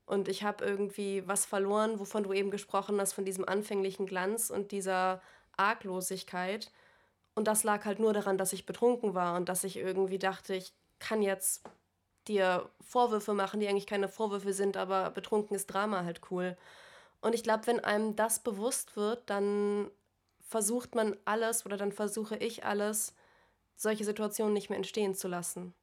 Und 0.05 0.27
ich 0.27 0.43
habe 0.43 0.63
irgendwie 0.63 1.27
was 1.27 1.45
verloren, 1.45 1.99
wovon 1.99 2.23
du 2.23 2.33
eben 2.33 2.51
gesprochen 2.51 2.99
hast, 3.01 3.13
von 3.13 3.25
diesem 3.25 3.47
anfänglichen 3.47 4.05
Glanz 4.05 4.49
und 4.49 4.71
dieser 4.71 5.21
Arglosigkeit. 5.57 6.71
Und 7.33 7.47
das 7.47 7.63
lag 7.63 7.85
halt 7.85 7.99
nur 7.99 8.13
daran, 8.13 8.37
dass 8.37 8.53
ich 8.53 8.65
betrunken 8.65 9.15
war 9.15 9.35
und 9.35 9.49
dass 9.49 9.63
ich 9.63 9.77
irgendwie 9.77 10.19
dachte, 10.19 10.53
ich 10.55 10.73
kann 10.99 11.21
jetzt 11.21 11.63
dir 12.27 12.69
Vorwürfe 12.81 13.33
machen, 13.33 13.59
die 13.59 13.67
eigentlich 13.67 13.87
keine 13.87 14.07
Vorwürfe 14.07 14.53
sind, 14.53 14.77
aber 14.77 15.09
betrunken 15.11 15.55
ist 15.55 15.67
Drama 15.67 16.03
halt 16.03 16.21
cool. 16.31 16.55
Und 17.21 17.35
ich 17.35 17.43
glaube, 17.43 17.67
wenn 17.67 17.79
einem 17.79 18.15
das 18.15 18.39
bewusst 18.39 18.95
wird, 18.95 19.29
dann 19.29 19.89
versucht 20.45 20.95
man 20.95 21.17
alles 21.25 21.65
oder 21.65 21.77
dann 21.77 21.91
versuche 21.91 22.37
ich 22.37 22.65
alles, 22.65 23.15
solche 23.75 24.05
Situationen 24.05 24.53
nicht 24.53 24.69
mehr 24.69 24.77
entstehen 24.77 25.15
zu 25.15 25.27
lassen. 25.27 25.75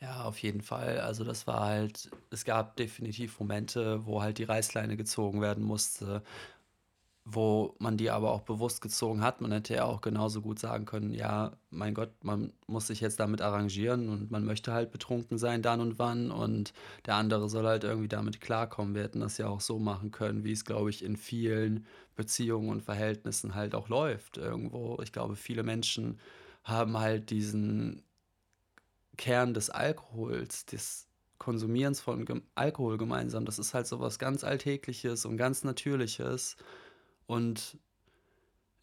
Ja, 0.00 0.24
auf 0.24 0.38
jeden 0.42 0.60
Fall. 0.60 1.00
Also 1.00 1.24
das 1.24 1.46
war 1.46 1.60
halt, 1.66 2.10
es 2.30 2.44
gab 2.44 2.76
definitiv 2.76 3.38
Momente, 3.40 4.04
wo 4.06 4.20
halt 4.22 4.38
die 4.38 4.44
Reißleine 4.44 4.96
gezogen 4.96 5.40
werden 5.40 5.64
musste, 5.64 6.22
wo 7.26 7.74
man 7.78 7.96
die 7.96 8.10
aber 8.10 8.32
auch 8.32 8.42
bewusst 8.42 8.82
gezogen 8.82 9.22
hat. 9.22 9.40
Man 9.40 9.50
hätte 9.50 9.74
ja 9.74 9.84
auch 9.84 10.02
genauso 10.02 10.42
gut 10.42 10.58
sagen 10.58 10.84
können, 10.84 11.14
ja, 11.14 11.52
mein 11.70 11.94
Gott, 11.94 12.12
man 12.22 12.52
muss 12.66 12.88
sich 12.88 13.00
jetzt 13.00 13.18
damit 13.18 13.40
arrangieren 13.40 14.10
und 14.10 14.30
man 14.30 14.44
möchte 14.44 14.74
halt 14.74 14.90
betrunken 14.90 15.38
sein 15.38 15.62
dann 15.62 15.80
und 15.80 15.98
wann 15.98 16.30
und 16.30 16.74
der 17.06 17.14
andere 17.14 17.48
soll 17.48 17.64
halt 17.66 17.84
irgendwie 17.84 18.08
damit 18.08 18.42
klarkommen. 18.42 18.94
Wir 18.94 19.04
hätten 19.04 19.20
das 19.20 19.38
ja 19.38 19.48
auch 19.48 19.62
so 19.62 19.78
machen 19.78 20.10
können, 20.10 20.44
wie 20.44 20.52
es, 20.52 20.66
glaube 20.66 20.90
ich, 20.90 21.02
in 21.02 21.16
vielen 21.16 21.86
Beziehungen 22.14 22.68
und 22.68 22.82
Verhältnissen 22.82 23.54
halt 23.54 23.74
auch 23.74 23.88
läuft 23.88 24.36
irgendwo. 24.36 24.98
Ich 25.02 25.12
glaube, 25.12 25.34
viele 25.34 25.62
Menschen 25.62 26.20
haben 26.62 26.98
halt 26.98 27.30
diesen 27.30 28.02
Kern 29.16 29.54
des 29.54 29.70
Alkohols, 29.70 30.66
des 30.66 31.08
Konsumierens 31.38 32.00
von 32.00 32.42
Alkohol 32.54 32.98
gemeinsam. 32.98 33.44
Das 33.46 33.58
ist 33.58 33.72
halt 33.74 33.86
so 33.86 34.00
was 34.00 34.18
ganz 34.18 34.44
Alltägliches 34.44 35.24
und 35.24 35.36
ganz 35.36 35.64
Natürliches 35.64 36.56
und 37.26 37.78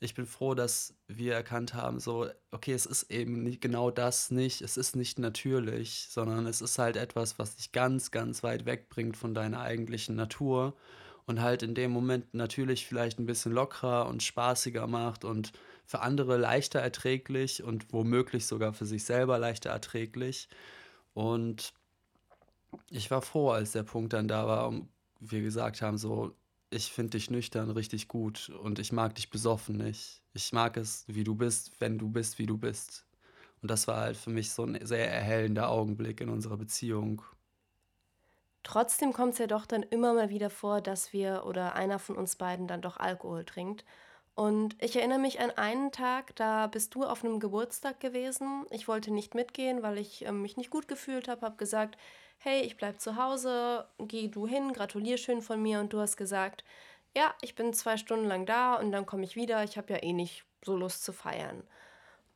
ich 0.03 0.15
bin 0.15 0.25
froh, 0.25 0.55
dass 0.55 0.95
wir 1.07 1.35
erkannt 1.35 1.75
haben, 1.75 1.99
so, 1.99 2.27
okay, 2.49 2.73
es 2.73 2.87
ist 2.87 3.11
eben 3.11 3.43
nicht 3.43 3.61
genau 3.61 3.91
das 3.91 4.31
nicht, 4.31 4.61
es 4.61 4.75
ist 4.75 4.95
nicht 4.95 5.19
natürlich, 5.19 6.07
sondern 6.09 6.47
es 6.47 6.61
ist 6.61 6.79
halt 6.79 6.97
etwas, 6.97 7.37
was 7.37 7.55
dich 7.55 7.71
ganz, 7.71 8.09
ganz 8.09 8.41
weit 8.41 8.65
wegbringt 8.65 9.15
von 9.15 9.35
deiner 9.35 9.61
eigentlichen 9.61 10.15
Natur 10.15 10.75
und 11.27 11.39
halt 11.39 11.61
in 11.61 11.75
dem 11.75 11.91
Moment 11.91 12.33
natürlich 12.33 12.87
vielleicht 12.87 13.19
ein 13.19 13.27
bisschen 13.27 13.51
lockerer 13.51 14.07
und 14.07 14.23
spaßiger 14.23 14.87
macht 14.87 15.23
und 15.23 15.53
für 15.85 15.99
andere 16.01 16.37
leichter 16.37 16.79
erträglich 16.79 17.63
und 17.63 17.93
womöglich 17.93 18.47
sogar 18.47 18.73
für 18.73 18.87
sich 18.87 19.03
selber 19.03 19.37
leichter 19.37 19.69
erträglich. 19.69 20.49
Und 21.13 21.73
ich 22.89 23.11
war 23.11 23.21
froh, 23.21 23.51
als 23.51 23.73
der 23.73 23.83
Punkt 23.83 24.13
dann 24.13 24.27
da 24.27 24.47
war 24.47 24.67
und 24.67 24.89
wir 25.19 25.41
gesagt 25.41 25.81
haben, 25.83 25.99
so, 25.99 26.33
ich 26.71 26.91
finde 26.91 27.11
dich 27.11 27.29
nüchtern 27.29 27.69
richtig 27.69 28.07
gut 28.07 28.49
und 28.49 28.79
ich 28.79 28.91
mag 28.91 29.13
dich 29.15 29.29
besoffen 29.29 29.75
nicht. 29.77 30.21
Ich 30.33 30.53
mag 30.53 30.77
es, 30.77 31.03
wie 31.07 31.23
du 31.23 31.35
bist, 31.35 31.73
wenn 31.79 31.99
du 31.99 32.09
bist, 32.09 32.39
wie 32.39 32.45
du 32.45 32.57
bist. 32.57 33.05
Und 33.61 33.69
das 33.69 33.87
war 33.87 33.97
halt 33.97 34.17
für 34.17 34.29
mich 34.29 34.51
so 34.51 34.63
ein 34.63 34.79
sehr 34.85 35.11
erhellender 35.11 35.69
Augenblick 35.69 36.21
in 36.21 36.29
unserer 36.29 36.57
Beziehung. 36.57 37.21
Trotzdem 38.63 39.11
kommt 39.11 39.33
es 39.33 39.39
ja 39.39 39.47
doch 39.47 39.65
dann 39.65 39.83
immer 39.83 40.13
mal 40.13 40.29
wieder 40.29 40.49
vor, 40.49 40.81
dass 40.81 41.13
wir 41.13 41.43
oder 41.45 41.75
einer 41.75 41.99
von 41.99 42.15
uns 42.15 42.37
beiden 42.37 42.67
dann 42.67 42.81
doch 42.81 42.97
Alkohol 42.97 43.43
trinkt. 43.43 43.83
Und 44.33 44.81
ich 44.81 44.95
erinnere 44.95 45.19
mich 45.19 45.41
an 45.41 45.51
einen 45.51 45.91
Tag, 45.91 46.35
da 46.37 46.67
bist 46.67 46.95
du 46.95 47.03
auf 47.03 47.23
einem 47.23 47.39
Geburtstag 47.39 47.99
gewesen. 47.99 48.65
Ich 48.69 48.87
wollte 48.87 49.11
nicht 49.11 49.35
mitgehen, 49.35 49.83
weil 49.83 49.97
ich 49.97 50.25
äh, 50.25 50.31
mich 50.31 50.55
nicht 50.55 50.69
gut 50.69 50.87
gefühlt 50.87 51.27
habe, 51.27 51.45
habe 51.45 51.57
gesagt, 51.57 51.97
hey, 52.43 52.61
ich 52.61 52.75
bleib 52.75 52.99
zu 52.99 53.15
Hause, 53.17 53.85
geh 53.99 54.27
du 54.27 54.47
hin, 54.47 54.73
gratulier 54.73 55.17
schön 55.17 55.41
von 55.41 55.61
mir 55.61 55.79
und 55.79 55.93
du 55.93 55.99
hast 55.99 56.17
gesagt, 56.17 56.63
ja, 57.15 57.33
ich 57.41 57.55
bin 57.55 57.73
zwei 57.73 57.97
Stunden 57.97 58.25
lang 58.25 58.45
da 58.45 58.75
und 58.75 58.91
dann 58.91 59.05
komme 59.05 59.23
ich 59.23 59.35
wieder, 59.35 59.63
ich 59.63 59.77
habe 59.77 59.93
ja 59.93 60.01
eh 60.01 60.11
nicht 60.13 60.43
so 60.63 60.75
Lust 60.75 61.03
zu 61.03 61.13
feiern. 61.13 61.63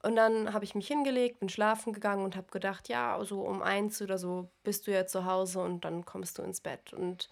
Und 0.04 0.16
dann 0.16 0.54
habe 0.54 0.64
ich 0.64 0.76
mich 0.76 0.88
hingelegt, 0.88 1.40
bin 1.40 1.50
schlafen 1.50 1.92
gegangen 1.92 2.24
und 2.24 2.36
habe 2.36 2.52
gedacht, 2.52 2.88
ja, 2.90 3.20
so 3.24 3.42
um 3.42 3.64
eins 3.64 4.00
oder 4.02 4.20
so 4.20 4.48
bist 4.64 4.86
du 4.86 4.92
ja 4.92 5.08
zu 5.08 5.26
Hause 5.26 5.62
und 5.62 5.84
dann 5.86 6.06
kommst 6.06 6.38
du 6.38 6.44
ins 6.44 6.62
Bett. 6.62 6.94
Und 6.94 7.28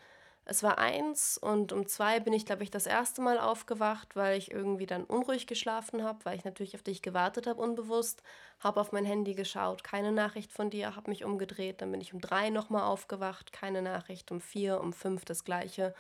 es 0.45 0.62
war 0.62 0.77
eins 0.77 1.38
und 1.38 1.71
um 1.71 1.88
zwei 1.88 2.19
bin 2.19 2.33
ich, 2.33 2.45
glaube 2.45 2.63
ich, 2.63 2.71
das 2.71 2.85
erste 2.85 3.21
Mal 3.21 3.39
aufgewacht, 3.39 4.15
weil 4.17 4.38
ich 4.38 4.51
irgendwie 4.51 4.85
dann 4.85 5.05
unruhig 5.05 5.47
geschlafen 5.47 6.03
habe, 6.03 6.25
weil 6.25 6.38
ich 6.38 6.43
natürlich 6.43 6.75
auf 6.75 6.83
dich 6.83 7.01
gewartet 7.01 7.47
habe, 7.47 7.62
unbewusst. 7.62 8.21
Habe 8.59 8.81
auf 8.81 8.91
mein 8.91 9.05
Handy 9.05 9.35
geschaut, 9.35 9.85
keine 9.85 10.12
Nachricht 10.12 10.51
von 10.51 10.69
dir, 10.69 10.97
habe 10.97 11.09
mich 11.09 11.23
umgedreht. 11.23 11.81
Dann 11.81 11.91
bin 11.91 12.01
ich 12.01 12.13
um 12.13 12.19
drei 12.19 12.50
nochmal 12.50 12.83
aufgewacht, 12.83 13.53
keine 13.53 13.81
Nachricht. 13.81 14.31
Um 14.31 14.41
vier, 14.41 14.81
um 14.81 14.91
fünf 14.91 15.23
das 15.23 15.45
gleiche. 15.45 15.95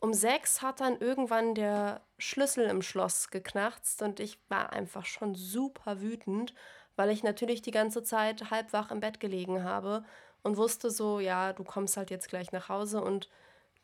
Um 0.00 0.14
sechs 0.14 0.62
hat 0.62 0.80
dann 0.80 0.98
irgendwann 0.98 1.54
der 1.54 2.00
Schlüssel 2.18 2.66
im 2.66 2.80
Schloss 2.80 3.28
geknarzt 3.30 4.00
und 4.02 4.20
ich 4.20 4.38
war 4.48 4.72
einfach 4.72 5.04
schon 5.04 5.34
super 5.34 6.00
wütend, 6.00 6.54
weil 6.96 7.10
ich 7.10 7.22
natürlich 7.22 7.60
die 7.60 7.70
ganze 7.72 8.02
Zeit 8.02 8.50
halb 8.50 8.72
wach 8.72 8.90
im 8.90 9.00
Bett 9.00 9.20
gelegen 9.20 9.64
habe 9.64 10.04
und 10.42 10.56
wusste 10.56 10.90
so, 10.90 11.20
ja, 11.20 11.52
du 11.52 11.64
kommst 11.64 11.96
halt 11.98 12.10
jetzt 12.10 12.28
gleich 12.28 12.52
nach 12.52 12.68
Hause 12.68 13.02
und 13.02 13.28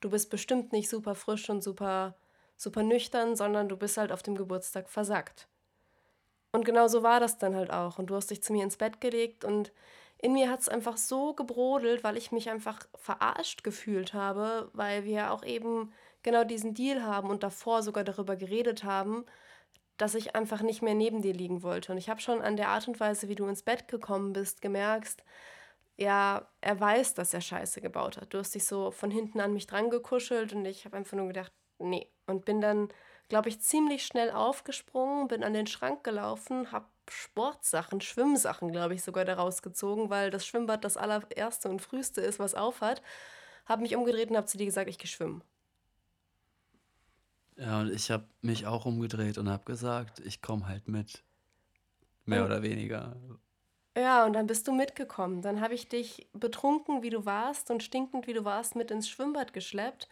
du 0.02 0.10
bist 0.10 0.30
bestimmt 0.30 0.72
nicht 0.72 0.90
super 0.90 1.14
frisch 1.14 1.48
und 1.48 1.62
super, 1.62 2.14
super 2.56 2.82
nüchtern, 2.82 3.36
sondern 3.36 3.68
du 3.68 3.76
bist 3.76 3.96
halt 3.96 4.12
auf 4.12 4.22
dem 4.22 4.36
Geburtstag 4.36 4.90
versackt. 4.90 5.48
Und 6.52 6.64
genau 6.64 6.86
so 6.88 7.02
war 7.02 7.18
das 7.18 7.38
dann 7.38 7.56
halt 7.56 7.70
auch. 7.70 7.98
Und 7.98 8.06
du 8.08 8.14
hast 8.14 8.30
dich 8.30 8.42
zu 8.42 8.52
mir 8.52 8.62
ins 8.62 8.76
Bett 8.76 9.00
gelegt 9.00 9.44
und 9.44 9.72
in 10.18 10.34
mir 10.34 10.50
hat 10.50 10.60
es 10.60 10.68
einfach 10.68 10.96
so 10.96 11.34
gebrodelt, 11.34 12.04
weil 12.04 12.16
ich 12.16 12.30
mich 12.30 12.50
einfach 12.50 12.78
verarscht 12.94 13.64
gefühlt 13.64 14.14
habe, 14.14 14.70
weil 14.72 15.04
wir 15.04 15.32
auch 15.32 15.44
eben 15.44 15.92
genau 16.22 16.44
diesen 16.44 16.74
Deal 16.74 17.02
haben 17.02 17.30
und 17.30 17.42
davor 17.42 17.82
sogar 17.82 18.04
darüber 18.04 18.36
geredet 18.36 18.84
haben, 18.84 19.24
dass 19.96 20.14
ich 20.14 20.36
einfach 20.36 20.62
nicht 20.62 20.82
mehr 20.82 20.94
neben 20.94 21.22
dir 21.22 21.34
liegen 21.34 21.62
wollte. 21.62 21.92
Und 21.92 21.98
ich 21.98 22.08
habe 22.08 22.20
schon 22.20 22.40
an 22.40 22.56
der 22.56 22.68
Art 22.68 22.86
und 22.86 23.00
Weise, 23.00 23.28
wie 23.28 23.34
du 23.34 23.46
ins 23.46 23.62
Bett 23.62 23.88
gekommen 23.88 24.32
bist, 24.32 24.62
gemerkt, 24.62 25.24
ja, 26.02 26.48
er 26.60 26.80
weiß, 26.80 27.14
dass 27.14 27.32
er 27.32 27.40
Scheiße 27.40 27.80
gebaut 27.80 28.16
hat. 28.16 28.34
Du 28.34 28.38
hast 28.38 28.54
dich 28.54 28.64
so 28.64 28.90
von 28.90 29.10
hinten 29.10 29.40
an 29.40 29.54
mich 29.54 29.66
dran 29.66 29.90
gekuschelt 29.90 30.52
und 30.52 30.64
ich 30.64 30.84
habe 30.84 30.96
einfach 30.96 31.16
nur 31.16 31.28
gedacht, 31.28 31.52
nee. 31.78 32.08
Und 32.26 32.44
bin 32.44 32.60
dann, 32.60 32.88
glaube 33.28 33.48
ich, 33.48 33.60
ziemlich 33.60 34.04
schnell 34.04 34.30
aufgesprungen, 34.30 35.28
bin 35.28 35.44
an 35.44 35.54
den 35.54 35.66
Schrank 35.66 36.04
gelaufen, 36.04 36.72
habe 36.72 36.86
Sportsachen, 37.08 38.00
Schwimmsachen, 38.00 38.72
glaube 38.72 38.94
ich, 38.94 39.02
sogar 39.02 39.24
daraus 39.24 39.62
gezogen, 39.62 40.10
weil 40.10 40.30
das 40.30 40.46
Schwimmbad 40.46 40.84
das 40.84 40.96
allererste 40.96 41.68
und 41.68 41.80
früheste 41.80 42.20
ist, 42.20 42.38
was 42.38 42.54
aufhat. 42.54 43.02
Habe 43.66 43.82
mich 43.82 43.96
umgedreht 43.96 44.30
und 44.30 44.36
habe 44.36 44.46
zu 44.46 44.58
dir 44.58 44.66
gesagt, 44.66 44.90
ich 44.90 44.98
gehe 44.98 45.08
schwimmen. 45.08 45.42
Ja, 47.56 47.80
und 47.80 47.92
ich 47.92 48.10
habe 48.10 48.26
mich 48.40 48.66
auch 48.66 48.86
umgedreht 48.86 49.38
und 49.38 49.48
habe 49.48 49.64
gesagt, 49.64 50.20
ich 50.20 50.42
komme 50.42 50.66
halt 50.66 50.88
mit. 50.88 51.22
Mehr 52.24 52.40
Und 52.40 52.46
oder 52.46 52.62
weniger. 52.62 53.16
Ja, 53.96 54.24
und 54.24 54.32
dann 54.32 54.46
bist 54.46 54.66
du 54.68 54.72
mitgekommen. 54.72 55.42
Dann 55.42 55.60
habe 55.60 55.74
ich 55.74 55.88
dich 55.88 56.28
betrunken, 56.32 57.02
wie 57.02 57.10
du 57.10 57.26
warst 57.26 57.70
und 57.70 57.82
stinkend, 57.82 58.26
wie 58.26 58.32
du 58.32 58.44
warst, 58.44 58.74
mit 58.74 58.90
ins 58.90 59.08
Schwimmbad 59.08 59.52
geschleppt 59.52 60.08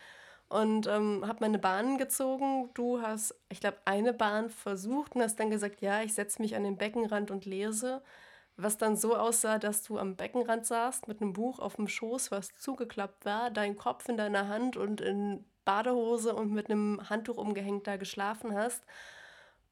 und 0.48 0.86
ähm, 0.86 1.24
habe 1.26 1.38
meine 1.40 1.58
Bahnen 1.58 1.96
gezogen. 1.96 2.70
Du 2.74 3.00
hast, 3.00 3.34
ich 3.48 3.60
glaube, 3.60 3.78
eine 3.86 4.12
Bahn 4.12 4.50
versucht 4.50 5.14
und 5.14 5.22
hast 5.22 5.36
dann 5.40 5.50
gesagt, 5.50 5.80
ja, 5.80 6.02
ich 6.02 6.14
setze 6.14 6.42
mich 6.42 6.56
an 6.56 6.64
den 6.64 6.76
Beckenrand 6.76 7.30
und 7.30 7.46
lese. 7.46 8.02
Was 8.56 8.76
dann 8.76 8.96
so 8.96 9.16
aussah, 9.16 9.58
dass 9.58 9.82
du 9.84 9.98
am 9.98 10.16
Beckenrand 10.16 10.66
saßt 10.66 11.08
mit 11.08 11.22
einem 11.22 11.32
Buch 11.32 11.58
auf 11.58 11.76
dem 11.76 11.88
Schoß, 11.88 12.30
was 12.30 12.54
zugeklappt 12.58 13.24
war, 13.24 13.50
dein 13.50 13.76
Kopf 13.76 14.08
in 14.08 14.18
deiner 14.18 14.48
Hand 14.48 14.76
und 14.76 15.00
in 15.00 15.46
Badehose 15.64 16.34
und 16.34 16.52
mit 16.52 16.70
einem 16.70 17.08
Handtuch 17.08 17.38
umgehängt 17.38 17.86
da 17.86 17.96
geschlafen 17.96 18.54
hast. 18.54 18.84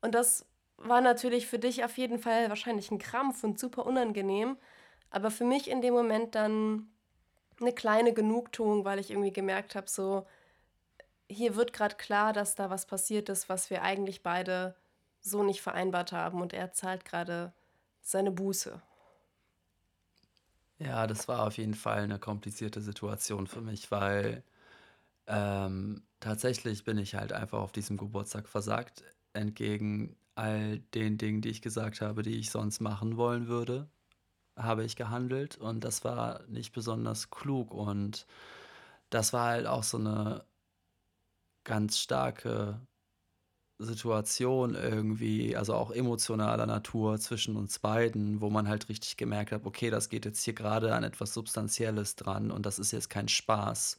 Und 0.00 0.14
das 0.14 0.46
war 0.78 1.00
natürlich 1.00 1.46
für 1.46 1.58
dich 1.58 1.84
auf 1.84 1.98
jeden 1.98 2.18
Fall 2.18 2.48
wahrscheinlich 2.48 2.90
ein 2.90 2.98
Krampf 2.98 3.44
und 3.44 3.58
super 3.58 3.86
unangenehm. 3.86 4.56
Aber 5.10 5.30
für 5.30 5.44
mich 5.44 5.68
in 5.70 5.80
dem 5.82 5.94
Moment 5.94 6.34
dann 6.34 6.88
eine 7.60 7.72
kleine 7.72 8.12
Genugtuung, 8.14 8.84
weil 8.84 8.98
ich 8.98 9.10
irgendwie 9.10 9.32
gemerkt 9.32 9.74
habe, 9.74 9.88
so, 9.88 10.26
hier 11.28 11.56
wird 11.56 11.72
gerade 11.72 11.96
klar, 11.96 12.32
dass 12.32 12.54
da 12.54 12.70
was 12.70 12.86
passiert 12.86 13.28
ist, 13.28 13.48
was 13.48 13.70
wir 13.70 13.82
eigentlich 13.82 14.22
beide 14.22 14.76
so 15.20 15.42
nicht 15.42 15.60
vereinbart 15.62 16.12
haben. 16.12 16.40
Und 16.40 16.52
er 16.52 16.72
zahlt 16.72 17.04
gerade 17.04 17.52
seine 18.00 18.30
Buße. 18.30 18.80
Ja, 20.78 21.06
das 21.06 21.26
war 21.26 21.46
auf 21.46 21.56
jeden 21.58 21.74
Fall 21.74 22.02
eine 22.02 22.18
komplizierte 22.20 22.80
Situation 22.80 23.46
für 23.48 23.60
mich, 23.60 23.90
weil 23.90 24.44
ähm, 25.26 26.04
tatsächlich 26.20 26.84
bin 26.84 26.98
ich 26.98 27.14
halt 27.16 27.32
einfach 27.32 27.60
auf 27.60 27.72
diesem 27.72 27.96
Geburtstag 27.96 28.48
versagt, 28.48 29.04
entgegen 29.32 30.16
all 30.38 30.78
den 30.94 31.18
Dingen, 31.18 31.42
die 31.42 31.50
ich 31.50 31.62
gesagt 31.62 32.00
habe, 32.00 32.22
die 32.22 32.38
ich 32.38 32.50
sonst 32.50 32.80
machen 32.80 33.16
wollen 33.16 33.48
würde, 33.48 33.90
habe 34.56 34.84
ich 34.84 34.96
gehandelt 34.96 35.58
und 35.58 35.84
das 35.84 36.04
war 36.04 36.42
nicht 36.48 36.72
besonders 36.72 37.30
klug 37.30 37.72
und 37.74 38.26
das 39.10 39.32
war 39.32 39.48
halt 39.50 39.66
auch 39.66 39.84
so 39.84 39.98
eine 39.98 40.44
ganz 41.64 41.98
starke 41.98 42.80
Situation 43.80 44.74
irgendwie, 44.74 45.56
also 45.56 45.74
auch 45.74 45.92
emotionaler 45.92 46.66
Natur 46.66 47.18
zwischen 47.20 47.56
uns 47.56 47.78
beiden, 47.78 48.40
wo 48.40 48.50
man 48.50 48.68
halt 48.68 48.88
richtig 48.88 49.16
gemerkt 49.16 49.52
hat, 49.52 49.64
okay, 49.64 49.90
das 49.90 50.08
geht 50.08 50.24
jetzt 50.24 50.42
hier 50.42 50.54
gerade 50.54 50.94
an 50.94 51.04
etwas 51.04 51.32
Substanzielles 51.32 52.16
dran 52.16 52.50
und 52.50 52.66
das 52.66 52.80
ist 52.80 52.90
jetzt 52.92 53.08
kein 53.10 53.28
Spaß, 53.28 53.98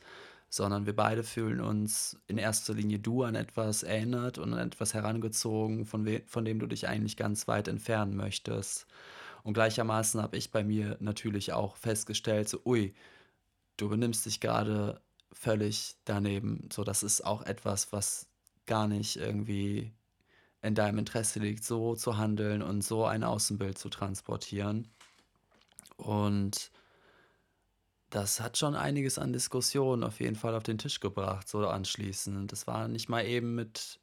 sondern 0.50 0.86
wir 0.86 0.96
beide 0.96 1.24
fühlen 1.24 1.62
uns 1.62 2.18
in 2.28 2.38
erster 2.38 2.74
Linie 2.74 3.00
du 3.00 3.24
an 3.24 3.36
etwas 3.36 3.84
erinnert 3.84 4.40
und 4.40 4.54
an 4.54 4.60
etwas 4.68 4.94
herangezogen, 4.94 5.86
von, 5.86 6.06
we 6.06 6.24
von 6.26 6.44
dem 6.44 6.60
du 6.60 6.66
dich 6.66 6.88
eigentlich 6.88 7.18
ganz 7.18 7.48
weit 7.48 7.68
entfernen 7.68 8.16
möchtest. 8.16 8.88
Und 9.44 9.54
gleichermaßen 9.54 10.22
habe 10.22 10.38
ich 10.38 10.52
bei 10.52 10.64
mir 10.64 10.98
natürlich 11.00 11.54
auch 11.54 11.76
festgestellt, 11.78 12.50
so, 12.50 12.62
ui, 12.66 12.94
du 13.78 13.90
benimmst 13.90 14.26
dich 14.26 14.40
gerade 14.40 15.02
völlig 15.32 15.96
daneben. 16.06 16.70
So, 16.74 16.84
das 16.84 17.04
ist 17.04 17.26
auch 17.26 17.44
etwas, 17.44 17.94
was 17.94 18.28
gar 18.66 18.88
nicht 18.88 19.18
irgendwie 19.18 19.94
in 20.62 20.76
deinem 20.76 20.98
Interesse 20.98 21.40
liegt, 21.40 21.64
so 21.64 21.96
zu 21.96 22.18
handeln 22.18 22.62
und 22.62 22.84
so 22.84 23.06
ein 23.06 23.24
Außenbild 23.24 23.78
zu 23.78 23.90
transportieren. 23.90 24.88
Und 25.96 26.72
das 28.10 28.40
hat 28.42 28.58
schon 28.58 28.76
einiges 28.76 29.18
an 29.20 29.34
Diskussionen 29.34 30.04
auf 30.04 30.20
jeden 30.20 30.36
Fall 30.36 30.56
auf 30.56 30.64
den 30.64 30.78
Tisch 30.78 31.00
gebracht, 31.00 31.48
so 31.48 31.68
anschließend. 31.68 32.52
Das 32.52 32.68
war 32.68 32.88
nicht 32.88 33.10
mal 33.10 33.26
eben 33.26 33.56
mit 33.56 34.00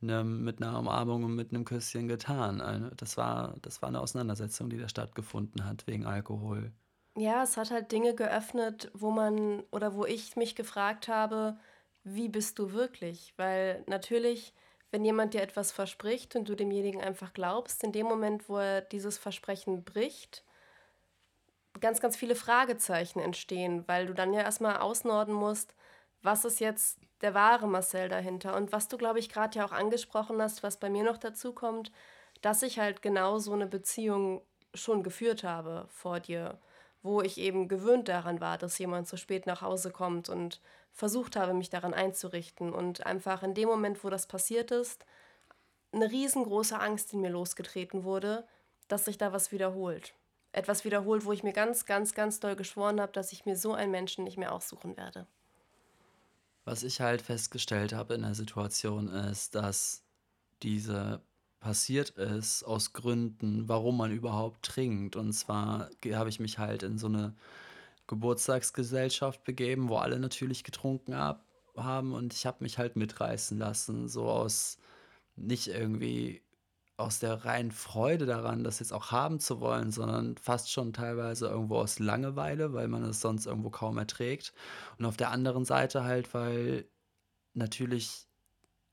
'nem 0.00 0.44
mit 0.44 0.60
'ner 0.60 0.78
Umarmung 0.78 1.24
und 1.24 1.34
mit 1.36 1.52
einem 1.52 1.64
Küsschen 1.66 2.08
getan. 2.08 2.92
Das 2.96 3.16
war 3.18 3.56
das 3.62 3.82
war 3.82 3.88
eine 3.90 4.00
Auseinandersetzung, 4.00 4.70
die 4.70 4.78
da 4.78 4.88
stattgefunden 4.88 5.64
hat 5.66 5.86
wegen 5.88 6.06
Alkohol. 6.06 6.72
Ja, 7.16 7.42
es 7.42 7.56
hat 7.56 7.70
halt 7.70 7.90
Dinge 7.92 8.14
geöffnet, 8.14 8.90
wo 8.94 9.10
man 9.10 9.62
oder 9.72 9.94
wo 9.94 10.04
ich 10.06 10.36
mich 10.36 10.54
gefragt 10.54 11.08
habe: 11.08 11.58
„Wie 12.04 12.28
bist 12.28 12.58
du 12.58 12.72
wirklich?“ 12.72 13.34
Weil 13.36 13.84
natürlich, 13.88 14.54
wenn 14.92 15.04
jemand 15.04 15.34
dir 15.34 15.42
etwas 15.42 15.72
verspricht 15.72 16.36
und 16.36 16.48
du 16.48 16.54
demjenigen 16.54 17.00
einfach 17.02 17.32
glaubst, 17.32 17.82
in 17.82 17.92
dem 17.92 18.06
Moment, 18.06 18.48
wo 18.48 18.58
er 18.58 18.80
dieses 18.80 19.18
Versprechen 19.18 19.84
bricht 19.84 20.44
ganz, 21.80 22.00
ganz 22.00 22.16
viele 22.16 22.34
Fragezeichen 22.34 23.20
entstehen, 23.20 23.84
weil 23.86 24.06
du 24.06 24.14
dann 24.14 24.32
ja 24.32 24.42
erstmal 24.42 24.78
ausnorden 24.78 25.34
musst, 25.34 25.74
was 26.22 26.44
ist 26.44 26.60
jetzt 26.60 26.98
der 27.22 27.34
wahre 27.34 27.66
Marcel 27.66 28.08
dahinter? 28.08 28.56
Und 28.56 28.72
was 28.72 28.88
du, 28.88 28.96
glaube 28.96 29.18
ich, 29.18 29.28
gerade 29.28 29.58
ja 29.58 29.64
auch 29.64 29.72
angesprochen 29.72 30.40
hast, 30.40 30.62
was 30.62 30.78
bei 30.78 30.90
mir 30.90 31.04
noch 31.04 31.18
dazu 31.18 31.52
kommt, 31.52 31.92
dass 32.42 32.62
ich 32.62 32.78
halt 32.78 33.02
genau 33.02 33.38
so 33.38 33.52
eine 33.52 33.66
Beziehung 33.66 34.42
schon 34.74 35.02
geführt 35.02 35.44
habe 35.44 35.86
vor 35.88 36.20
dir, 36.20 36.58
wo 37.02 37.22
ich 37.22 37.38
eben 37.38 37.68
gewöhnt 37.68 38.08
daran 38.08 38.40
war, 38.40 38.58
dass 38.58 38.78
jemand 38.78 39.08
so 39.08 39.16
spät 39.16 39.46
nach 39.46 39.62
Hause 39.62 39.90
kommt 39.90 40.28
und 40.28 40.60
versucht 40.92 41.36
habe, 41.36 41.54
mich 41.54 41.70
daran 41.70 41.94
einzurichten 41.94 42.72
und 42.72 43.06
einfach 43.06 43.42
in 43.42 43.54
dem 43.54 43.68
Moment, 43.68 44.02
wo 44.04 44.10
das 44.10 44.26
passiert 44.26 44.70
ist, 44.70 45.06
eine 45.92 46.10
riesengroße 46.10 46.78
Angst 46.78 47.12
in 47.12 47.20
mir 47.20 47.30
losgetreten 47.30 48.04
wurde, 48.04 48.46
dass 48.88 49.06
sich 49.06 49.18
da 49.18 49.32
was 49.32 49.52
wiederholt. 49.52 50.14
Etwas 50.52 50.84
wiederholt, 50.84 51.24
wo 51.24 51.32
ich 51.32 51.42
mir 51.42 51.52
ganz, 51.52 51.86
ganz, 51.86 52.14
ganz 52.14 52.40
doll 52.40 52.56
geschworen 52.56 53.00
habe, 53.00 53.12
dass 53.12 53.32
ich 53.32 53.46
mir 53.46 53.56
so 53.56 53.72
einen 53.72 53.90
Menschen 53.90 54.24
nicht 54.24 54.36
mehr 54.36 54.52
aussuchen 54.52 54.96
werde. 54.96 55.26
Was 56.64 56.82
ich 56.82 57.00
halt 57.00 57.22
festgestellt 57.22 57.92
habe 57.92 58.14
in 58.14 58.22
der 58.22 58.34
Situation 58.34 59.08
ist, 59.08 59.54
dass 59.54 60.02
diese 60.62 61.20
passiert 61.60 62.10
ist 62.10 62.64
aus 62.64 62.92
Gründen, 62.92 63.68
warum 63.68 63.98
man 63.98 64.10
überhaupt 64.10 64.64
trinkt. 64.64 65.14
Und 65.14 65.32
zwar 65.32 65.90
habe 66.12 66.28
ich 66.28 66.40
mich 66.40 66.58
halt 66.58 66.82
in 66.82 66.98
so 66.98 67.06
eine 67.06 67.34
Geburtstagsgesellschaft 68.06 69.44
begeben, 69.44 69.88
wo 69.88 69.96
alle 69.96 70.18
natürlich 70.18 70.64
getrunken 70.64 71.14
hab, 71.14 71.44
haben 71.76 72.12
und 72.12 72.32
ich 72.32 72.46
habe 72.46 72.64
mich 72.64 72.78
halt 72.78 72.96
mitreißen 72.96 73.58
lassen, 73.58 74.08
so 74.08 74.24
aus 74.24 74.78
nicht 75.36 75.68
irgendwie 75.68 76.42
aus 77.00 77.18
der 77.18 77.44
reinen 77.44 77.72
Freude 77.72 78.26
daran, 78.26 78.64
das 78.64 78.78
jetzt 78.78 78.92
auch 78.92 79.10
haben 79.10 79.40
zu 79.40 79.60
wollen, 79.60 79.90
sondern 79.90 80.36
fast 80.36 80.70
schon 80.70 80.92
teilweise 80.92 81.48
irgendwo 81.48 81.76
aus 81.76 81.98
Langeweile, 81.98 82.72
weil 82.72 82.88
man 82.88 83.02
es 83.04 83.20
sonst 83.20 83.46
irgendwo 83.46 83.70
kaum 83.70 83.98
erträgt. 83.98 84.52
Und 84.98 85.04
auf 85.04 85.16
der 85.16 85.30
anderen 85.30 85.64
Seite 85.64 86.04
halt, 86.04 86.32
weil 86.34 86.86
natürlich, 87.54 88.26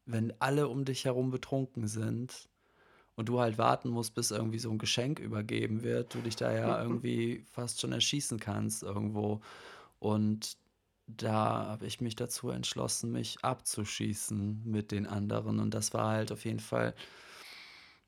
wenn 0.05 0.33
alle 0.39 0.67
um 0.67 0.85
dich 0.85 1.05
herum 1.05 1.31
betrunken 1.31 1.87
sind 1.87 2.49
und 3.15 3.29
du 3.29 3.39
halt 3.39 3.57
warten 3.57 3.89
musst, 3.89 4.15
bis 4.15 4.31
irgendwie 4.31 4.59
so 4.59 4.71
ein 4.71 4.77
Geschenk 4.77 5.19
übergeben 5.19 5.83
wird, 5.83 6.13
du 6.13 6.21
dich 6.21 6.35
da 6.35 6.51
ja 6.51 6.81
irgendwie 6.83 7.45
fast 7.51 7.81
schon 7.81 7.91
erschießen 7.91 8.39
kannst 8.39 8.83
irgendwo. 8.83 9.41
Und 9.99 10.57
da 11.07 11.67
habe 11.67 11.85
ich 11.85 12.01
mich 12.01 12.15
dazu 12.15 12.49
entschlossen, 12.49 13.11
mich 13.11 13.37
abzuschießen 13.43 14.61
mit 14.65 14.91
den 14.91 15.07
anderen. 15.07 15.59
Und 15.59 15.73
das 15.73 15.93
war 15.93 16.09
halt 16.11 16.31
auf 16.31 16.45
jeden 16.45 16.59
Fall 16.59 16.93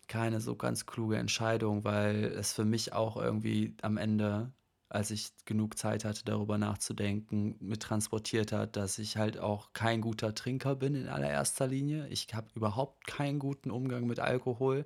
keine 0.09 0.41
so 0.41 0.55
ganz 0.55 0.85
kluge 0.85 1.17
Entscheidung, 1.17 1.85
weil 1.85 2.25
es 2.25 2.51
für 2.51 2.65
mich 2.65 2.91
auch 2.91 3.15
irgendwie 3.15 3.75
am 3.81 3.95
Ende, 3.95 4.51
als 4.89 5.11
ich 5.11 5.31
genug 5.45 5.77
Zeit 5.77 6.03
hatte, 6.03 6.25
darüber 6.25 6.57
nachzudenken, 6.57 7.55
mit 7.59 7.81
transportiert 7.81 8.51
hat, 8.51 8.75
dass 8.75 8.99
ich 8.99 9.15
halt 9.15 9.39
auch 9.39 9.71
kein 9.73 10.01
guter 10.01 10.35
Trinker 10.35 10.75
bin 10.75 10.95
in 10.95 11.07
allererster 11.07 11.67
Linie. 11.67 12.07
Ich 12.09 12.27
habe 12.33 12.47
überhaupt 12.55 13.07
keinen 13.07 13.39
guten 13.39 13.71
Umgang 13.71 14.07
mit 14.07 14.19
Alkohol, 14.19 14.85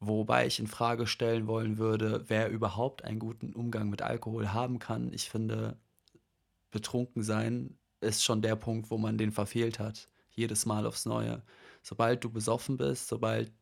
wobei 0.00 0.46
ich 0.46 0.58
in 0.58 0.66
Frage 0.66 1.06
stellen 1.06 1.46
wollen 1.46 1.78
würde, 1.78 2.24
wer 2.26 2.50
überhaupt 2.50 3.04
einen 3.04 3.20
guten 3.20 3.54
Umgang 3.54 3.88
mit 3.88 4.02
Alkohol 4.02 4.52
haben 4.52 4.80
kann. 4.80 5.12
Ich 5.12 5.30
finde, 5.30 5.78
betrunken 6.72 7.22
sein 7.22 7.78
ist 8.00 8.24
schon 8.24 8.42
der 8.42 8.56
Punkt, 8.56 8.90
wo 8.90 8.98
man 8.98 9.16
den 9.16 9.30
verfehlt 9.30 9.78
hat. 9.78 10.08
Jedes 10.30 10.66
Mal 10.66 10.86
aufs 10.86 11.06
Neue. 11.06 11.42
Sobald 11.82 12.24
du 12.24 12.30
besoffen 12.30 12.76
bist, 12.76 13.06
sobald 13.06 13.52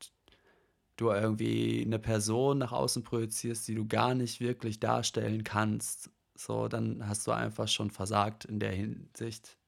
du 1.00 1.10
irgendwie 1.10 1.82
eine 1.84 1.98
Person 1.98 2.58
nach 2.58 2.72
außen 2.72 3.02
projizierst, 3.02 3.66
die 3.68 3.74
du 3.74 3.86
gar 3.86 4.14
nicht 4.14 4.40
wirklich 4.40 4.80
darstellen 4.80 5.44
kannst, 5.44 6.10
so, 6.34 6.68
dann 6.68 7.06
hast 7.06 7.26
du 7.26 7.32
einfach 7.32 7.68
schon 7.68 7.90
versagt 7.90 8.46
in 8.46 8.60
der 8.60 8.72
Hinsicht. 8.72 9.58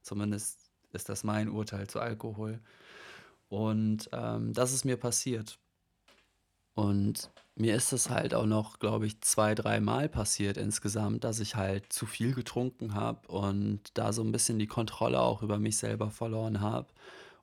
Zumindest 0.00 0.70
ist 0.92 1.10
das 1.10 1.22
mein 1.22 1.50
Urteil 1.50 1.86
zu 1.86 2.00
Alkohol. 2.00 2.60
Und 3.48 4.08
ähm, 4.12 4.54
das 4.54 4.72
ist 4.72 4.86
mir 4.86 4.96
passiert. 4.96 5.58
Und 6.74 7.30
mir 7.56 7.74
ist 7.74 7.92
es 7.92 8.08
halt 8.08 8.34
auch 8.34 8.46
noch, 8.46 8.78
glaube 8.78 9.06
ich, 9.06 9.20
zwei, 9.20 9.54
dreimal 9.54 10.08
passiert 10.08 10.56
insgesamt, 10.56 11.24
dass 11.24 11.40
ich 11.40 11.56
halt 11.56 11.92
zu 11.92 12.06
viel 12.06 12.32
getrunken 12.32 12.94
habe 12.94 13.28
und 13.28 13.80
da 13.94 14.12
so 14.12 14.22
ein 14.22 14.32
bisschen 14.32 14.58
die 14.58 14.66
Kontrolle 14.66 15.20
auch 15.20 15.42
über 15.42 15.58
mich 15.58 15.76
selber 15.76 16.10
verloren 16.10 16.60
habe. 16.60 16.86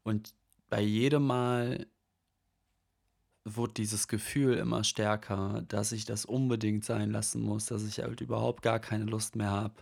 Und 0.04 0.34
bei 0.70 0.82
jedem 0.82 1.28
Mal 1.28 1.86
wurde 3.46 3.74
dieses 3.74 4.08
Gefühl 4.08 4.56
immer 4.58 4.84
stärker, 4.84 5.64
dass 5.68 5.92
ich 5.92 6.06
das 6.06 6.26
unbedingt 6.26 6.84
sein 6.84 7.12
lassen 7.12 7.42
muss, 7.42 7.68
dass 7.68 7.84
ich 7.84 8.00
halt 8.00 8.20
überhaupt 8.22 8.64
gar 8.64 8.80
keine 8.80 9.06
Lust 9.06 9.36
mehr 9.36 9.52
habe, 9.52 9.76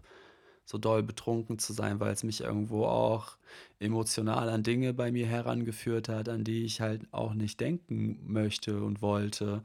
so 0.66 0.78
doll 0.78 1.02
betrunken 1.02 1.60
zu 1.60 1.72
sein, 1.72 2.00
weil 2.02 2.12
es 2.12 2.24
mich 2.24 2.42
irgendwo 2.42 2.86
auch 2.86 3.38
emotional 3.80 4.50
an 4.50 4.64
Dinge 4.64 4.94
bei 4.94 5.12
mir 5.12 5.28
herangeführt 5.28 6.10
hat, 6.10 6.28
an 6.28 6.44
die 6.44 6.66
ich 6.66 6.82
halt 6.82 7.02
auch 7.12 7.34
nicht 7.34 7.60
denken 7.62 8.20
möchte 8.26 8.84
und 8.84 9.02
wollte. 9.02 9.64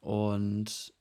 Und 0.00 0.94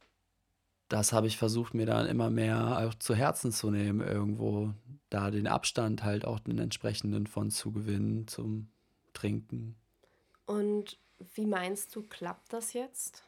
das 0.88 1.14
habe 1.14 1.28
ich 1.28 1.38
versucht, 1.38 1.76
mir 1.76 1.86
dann 1.86 2.08
immer 2.08 2.32
mehr 2.32 2.80
auch 2.88 2.96
zu 2.96 3.14
Herzen 3.14 3.52
zu 3.52 3.70
nehmen, 3.70 4.02
irgendwo 4.02 4.74
da 5.12 5.30
den 5.30 5.46
Abstand 5.46 6.04
halt 6.04 6.26
auch 6.26 6.40
den 6.40 6.58
entsprechenden 6.58 7.28
von 7.28 7.52
zu 7.52 7.72
gewinnen 7.72 8.28
zum 8.28 8.70
Trinken. 9.14 9.76
Und 10.48 10.98
wie 11.36 11.46
meinst 11.46 11.96
du, 11.96 12.04
klappt 12.04 12.54
das 12.54 12.74
jetzt? 12.74 13.24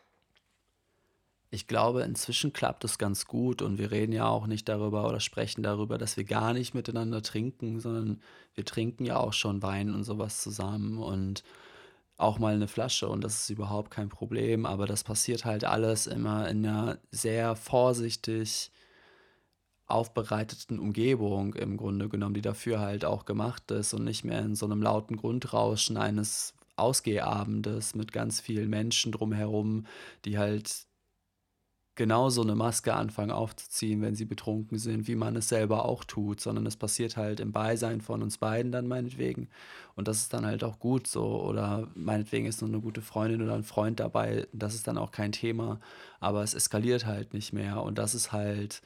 Ich 1.53 1.67
glaube, 1.67 2.03
inzwischen 2.03 2.53
klappt 2.53 2.85
es 2.85 2.97
ganz 2.97 3.25
gut 3.25 3.61
und 3.61 3.77
wir 3.77 3.91
reden 3.91 4.13
ja 4.13 4.27
auch 4.27 4.47
nicht 4.47 4.69
darüber 4.69 5.07
oder 5.09 5.19
sprechen 5.19 5.63
darüber, 5.63 5.97
dass 5.97 6.15
wir 6.15 6.23
gar 6.23 6.53
nicht 6.53 6.73
miteinander 6.73 7.21
trinken, 7.21 7.81
sondern 7.81 8.21
wir 8.55 8.63
trinken 8.63 9.03
ja 9.03 9.17
auch 9.17 9.33
schon 9.33 9.61
Wein 9.61 9.93
und 9.93 10.05
sowas 10.05 10.41
zusammen 10.41 10.97
und 10.97 11.43
auch 12.15 12.39
mal 12.39 12.53
eine 12.53 12.69
Flasche 12.69 13.09
und 13.09 13.23
das 13.23 13.41
ist 13.41 13.49
überhaupt 13.49 13.91
kein 13.91 14.07
Problem, 14.07 14.65
aber 14.65 14.85
das 14.85 15.03
passiert 15.03 15.43
halt 15.43 15.65
alles 15.65 16.07
immer 16.07 16.47
in 16.47 16.65
einer 16.65 16.99
sehr 17.09 17.57
vorsichtig 17.57 18.71
aufbereiteten 19.87 20.79
Umgebung 20.79 21.53
im 21.55 21.75
Grunde 21.75 22.07
genommen, 22.07 22.35
die 22.35 22.41
dafür 22.41 22.79
halt 22.79 23.03
auch 23.03 23.25
gemacht 23.25 23.69
ist 23.71 23.93
und 23.93 24.05
nicht 24.05 24.23
mehr 24.23 24.39
in 24.39 24.55
so 24.55 24.65
einem 24.65 24.81
lauten 24.81 25.17
Grundrauschen 25.17 25.97
eines 25.97 26.53
Ausgehabendes 26.75 27.95
mit 27.95 28.11
ganz 28.11 28.39
vielen 28.41 28.69
Menschen 28.69 29.11
drumherum, 29.11 29.85
die 30.25 30.37
halt 30.37 30.87
genau 31.95 32.29
so 32.29 32.41
eine 32.41 32.55
Maske 32.55 32.93
anfangen 32.93 33.31
aufzuziehen, 33.31 34.01
wenn 34.01 34.15
sie 34.15 34.25
betrunken 34.25 34.77
sind, 34.77 35.07
wie 35.07 35.15
man 35.15 35.35
es 35.35 35.49
selber 35.49 35.85
auch 35.85 36.03
tut, 36.03 36.39
sondern 36.39 36.65
es 36.65 36.77
passiert 36.77 37.17
halt 37.17 37.39
im 37.39 37.51
Beisein 37.51 38.01
von 38.01 38.23
uns 38.23 38.37
beiden 38.37 38.71
dann 38.71 38.87
meinetwegen. 38.87 39.49
Und 39.95 40.07
das 40.07 40.17
ist 40.21 40.33
dann 40.33 40.45
halt 40.45 40.63
auch 40.63 40.79
gut 40.79 41.05
so. 41.05 41.43
Oder 41.43 41.89
meinetwegen 41.93 42.45
ist 42.47 42.61
nur 42.61 42.69
eine 42.69 42.79
gute 42.79 43.01
Freundin 43.01 43.41
oder 43.41 43.55
ein 43.55 43.63
Freund 43.63 43.99
dabei, 43.99 44.47
das 44.53 44.73
ist 44.73 44.87
dann 44.87 44.97
auch 44.97 45.11
kein 45.11 45.31
Thema. 45.31 45.79
Aber 46.19 46.43
es 46.43 46.53
eskaliert 46.53 47.05
halt 47.05 47.33
nicht 47.33 47.53
mehr. 47.53 47.83
Und 47.83 47.97
das 47.97 48.15
ist 48.15 48.31
halt 48.31 48.81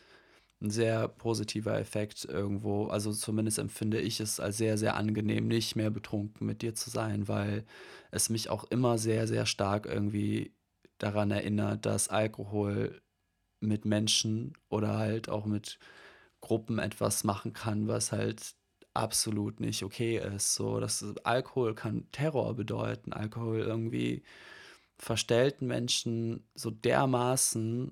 ein 0.61 0.69
sehr 0.69 1.07
positiver 1.07 1.79
Effekt 1.79 2.25
irgendwo. 2.25 2.87
Also 2.87 3.11
zumindest 3.13 3.59
empfinde 3.59 3.99
ich 3.99 4.19
es 4.19 4.39
als 4.39 4.57
sehr, 4.57 4.77
sehr 4.77 4.95
angenehm, 4.95 5.47
nicht 5.47 5.75
mehr 5.75 5.89
betrunken 5.89 6.47
mit 6.47 6.61
dir 6.61 6.75
zu 6.75 6.89
sein, 6.89 7.27
weil 7.27 7.65
es 8.11 8.29
mich 8.29 8.49
auch 8.49 8.63
immer 8.65 8.97
sehr, 8.97 9.27
sehr 9.27 9.45
stark 9.45 9.85
irgendwie 9.85 10.53
daran 10.97 11.31
erinnert, 11.31 11.85
dass 11.85 12.07
Alkohol 12.09 13.01
mit 13.59 13.85
Menschen 13.85 14.53
oder 14.69 14.97
halt 14.97 15.29
auch 15.29 15.45
mit 15.45 15.79
Gruppen 16.41 16.79
etwas 16.79 17.23
machen 17.23 17.53
kann, 17.53 17.87
was 17.87 18.11
halt 18.11 18.55
absolut 18.93 19.59
nicht 19.59 19.83
okay 19.83 20.17
ist. 20.17 20.55
So, 20.55 20.79
das 20.79 21.03
Alkohol 21.23 21.75
kann 21.75 22.07
Terror 22.11 22.55
bedeuten. 22.55 23.13
Alkohol 23.13 23.59
irgendwie 23.59 24.23
verstellt 24.97 25.61
Menschen 25.61 26.47
so 26.55 26.71
dermaßen 26.71 27.91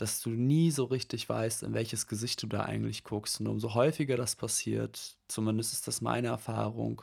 dass 0.00 0.20
du 0.20 0.30
nie 0.30 0.70
so 0.70 0.84
richtig 0.84 1.28
weißt, 1.28 1.62
in 1.62 1.74
welches 1.74 2.06
Gesicht 2.06 2.42
du 2.42 2.46
da 2.46 2.62
eigentlich 2.62 3.04
guckst. 3.04 3.40
Und 3.40 3.46
umso 3.48 3.74
häufiger 3.74 4.16
das 4.16 4.36
passiert, 4.36 5.16
zumindest 5.28 5.72
ist 5.72 5.86
das 5.88 6.00
meine 6.00 6.28
Erfahrung, 6.28 7.02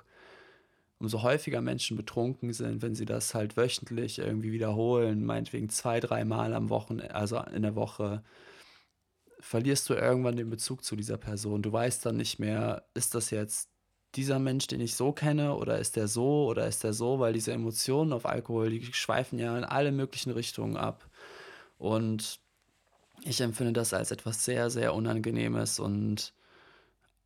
umso 1.00 1.22
häufiger 1.22 1.62
Menschen 1.62 1.96
betrunken 1.96 2.54
sind, 2.54 2.82
wenn 2.82 2.96
sie 2.96 3.06
das 3.06 3.36
halt 3.36 3.56
wöchentlich 3.56 4.18
irgendwie 4.18 4.52
wiederholen, 4.52 5.26
meinetwegen 5.26 5.70
zwei, 5.70 6.00
dreimal 6.00 6.54
am 6.54 6.70
Wochenende, 6.70 7.14
also 7.14 7.40
in 7.54 7.62
der 7.62 7.76
Woche, 7.76 8.24
verlierst 9.40 9.88
du 9.90 9.94
irgendwann 9.94 10.36
den 10.36 10.50
Bezug 10.50 10.84
zu 10.84 10.96
dieser 10.96 11.18
Person. 11.18 11.62
Du 11.62 11.72
weißt 11.72 12.06
dann 12.06 12.18
nicht 12.18 12.40
mehr, 12.40 12.88
ist 12.96 13.14
das 13.14 13.30
jetzt 13.30 13.70
dieser 14.16 14.40
Mensch, 14.40 14.66
den 14.66 14.82
ich 14.82 14.96
so 14.96 15.12
kenne, 15.12 15.56
oder 15.56 15.78
ist 15.78 15.96
der 15.96 16.08
so, 16.08 16.48
oder 16.48 16.68
ist 16.68 16.84
der 16.84 16.94
so, 16.94 17.20
weil 17.20 17.34
diese 17.34 17.52
Emotionen 17.52 18.14
auf 18.14 18.26
Alkohol, 18.26 18.72
die 18.72 18.84
schweifen 18.92 19.38
ja 19.38 19.56
in 19.56 19.64
alle 19.64 19.92
möglichen 19.92 20.32
Richtungen 20.32 20.78
ab. 20.78 21.08
Und 21.78 22.40
ich 23.24 23.42
empfinde 23.42 23.74
das 23.74 23.94
als 23.94 24.12
etwas 24.12 24.46
sehr, 24.46 24.70
sehr 24.70 24.94
Unangenehmes 24.94 25.80
und 25.80 26.34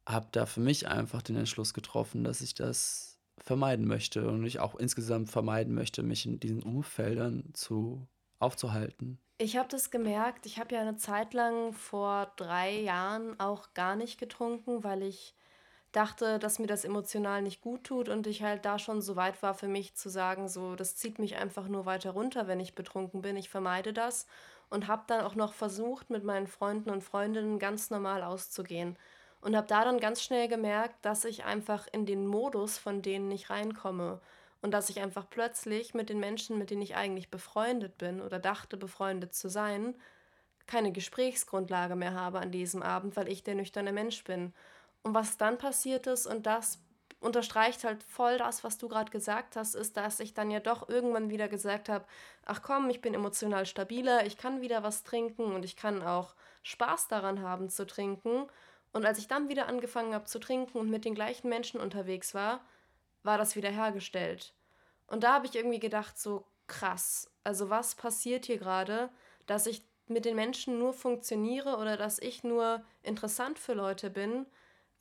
habe 0.06 0.28
da 0.32 0.46
für 0.46 0.60
mich 0.60 0.88
einfach 0.88 1.22
den 1.22 1.36
Entschluss 1.36 1.74
getroffen, 1.74 2.24
dass 2.24 2.42
ich 2.42 2.54
das 2.54 3.18
vermeiden 3.38 3.88
möchte 3.88 4.28
und 4.30 4.46
ich 4.46 4.60
auch 4.60 4.76
insgesamt 4.76 5.30
vermeiden 5.30 5.74
möchte, 5.74 6.04
mich 6.04 6.26
in 6.26 6.40
diesen 6.40 6.64
Umfeldern 6.64 7.50
zu 7.54 8.08
aufzuhalten. 8.40 9.20
Ich 9.38 9.58
habe 9.58 9.70
das 9.70 9.90
gemerkt. 9.90 10.46
Ich 10.46 10.60
habe 10.60 10.76
ja 10.76 10.82
eine 10.82 10.98
Zeit 10.98 11.34
lang 11.34 11.74
vor 11.74 12.32
3 12.36 12.82
Jahren 12.82 13.40
auch 13.40 13.74
gar 13.74 13.96
nicht 13.96 14.20
getrunken, 14.20 14.84
weil 14.84 15.02
ich 15.02 15.34
dachte, 15.92 16.40
dass 16.40 16.60
mir 16.60 16.68
das 16.68 16.86
emotional 16.86 17.42
nicht 17.42 17.62
gut 17.62 17.84
tut 17.84 18.08
und 18.08 18.28
ich 18.28 18.44
halt 18.44 18.66
da 18.66 18.80
schon 18.80 19.02
so 19.02 19.16
weit 19.16 19.42
war 19.44 19.54
für 19.54 19.68
mich 19.68 19.96
zu 19.96 20.10
sagen, 20.10 20.48
so, 20.48 20.76
das 20.76 20.96
zieht 20.96 21.20
mich 21.20 21.36
einfach 21.36 21.68
nur 21.68 21.86
weiter 21.86 22.12
runter, 22.12 22.48
wenn 22.48 22.60
ich 22.60 22.76
betrunken 22.76 23.22
bin. 23.22 23.36
Ich 23.36 23.50
vermeide 23.50 23.92
das 23.92 24.28
und 24.72 24.88
habe 24.88 25.04
dann 25.06 25.22
auch 25.22 25.36
noch 25.36 25.54
versucht, 25.54 26.10
mit 26.10 26.24
meinen 26.24 26.48
Freunden 26.48 26.90
und 26.90 27.04
Freundinnen 27.04 27.60
ganz 27.60 27.92
normal 27.92 28.24
auszugehen. 28.24 28.98
Und 29.42 29.56
habe 29.56 29.68
da 29.68 29.84
dann 29.84 30.00
ganz 30.00 30.24
schnell 30.24 30.48
gemerkt, 30.48 30.96
dass 31.04 31.26
ich 31.26 31.44
einfach 31.44 31.88
in 31.92 32.06
den 32.06 32.26
Modus 32.26 32.78
von 32.78 33.02
denen 33.02 33.28
nicht 33.28 33.50
reinkomme. 33.50 34.22
Und 34.62 34.72
dass 34.72 34.90
ich 34.90 35.02
einfach 35.02 35.30
plötzlich 35.30 35.94
mit 35.94 36.10
den 36.10 36.20
Menschen, 36.20 36.58
mit 36.58 36.70
denen 36.70 36.84
ich 36.84 36.96
eigentlich 36.96 37.30
befreundet 37.30 37.98
bin 37.98 38.22
oder 38.22 38.40
dachte, 38.40 38.78
befreundet 38.78 39.34
zu 39.34 39.50
sein, 39.50 39.96
keine 40.68 40.92
Gesprächsgrundlage 40.92 41.96
mehr 41.96 42.14
habe 42.14 42.40
an 42.40 42.52
diesem 42.52 42.82
Abend, 42.82 43.18
weil 43.18 43.28
ich 43.28 43.44
der 43.44 43.56
nüchterne 43.56 43.92
Mensch 43.92 44.24
bin. 44.24 44.54
Und 45.04 45.14
was 45.14 45.36
dann 45.38 45.58
passiert 45.58 46.08
ist, 46.08 46.28
und 46.28 46.46
das 46.46 46.80
unterstreicht 47.22 47.84
halt 47.84 48.04
voll 48.04 48.38
das, 48.38 48.64
was 48.64 48.78
du 48.78 48.90
gerade 48.90 49.12
gesagt 49.12 49.56
hast, 49.56 49.76
ist, 49.76 49.96
dass 49.96 50.20
ich 50.20 50.34
dann 50.34 50.52
ja 50.52 50.60
doch 50.60 50.90
irgendwann 50.90 51.30
wieder 51.30 51.48
gesagt 51.48 51.88
habe, 51.88 52.06
ach 52.46 52.62
komm, 52.62 52.90
ich 52.90 53.00
bin 53.00 53.14
emotional 53.14 53.66
stabiler, 53.66 54.26
ich 54.26 54.38
kann 54.38 54.62
wieder 54.62 54.84
was 54.84 55.04
trinken 55.04 55.54
und 55.54 55.64
ich 55.64 55.78
kann 55.78 56.02
auch 56.02 56.36
Spaß 56.64 57.08
daran 57.08 57.42
haben 57.42 57.70
zu 57.70 57.86
trinken. 57.86 58.48
Und 58.92 59.06
als 59.06 59.20
ich 59.20 59.28
dann 59.28 59.50
wieder 59.50 59.68
angefangen 59.68 60.14
habe 60.14 60.26
zu 60.26 60.40
trinken 60.40 60.78
und 60.80 60.90
mit 60.90 61.06
den 61.06 61.16
gleichen 61.16 61.48
Menschen 61.48 61.80
unterwegs 61.80 62.34
war, 62.34 62.62
war 63.24 63.38
das 63.38 63.56
wieder 63.56 63.70
hergestellt. 63.70 64.54
Und 65.08 65.24
da 65.24 65.34
habe 65.36 65.46
ich 65.46 65.56
irgendwie 65.56 65.80
gedacht, 65.80 66.20
so 66.20 66.46
krass, 66.68 67.30
also 67.44 67.70
was 67.70 67.96
passiert 67.96 68.46
hier 68.46 68.58
gerade, 68.58 69.10
dass 69.46 69.68
ich 69.68 69.84
mit 70.08 70.26
den 70.26 70.36
Menschen 70.36 70.80
nur 70.80 70.94
funktioniere 70.94 71.78
oder 71.78 71.98
dass 71.98 72.20
ich 72.20 72.44
nur 72.44 72.84
interessant 73.04 73.60
für 73.60 73.74
Leute 73.74 74.10
bin, 74.10 74.46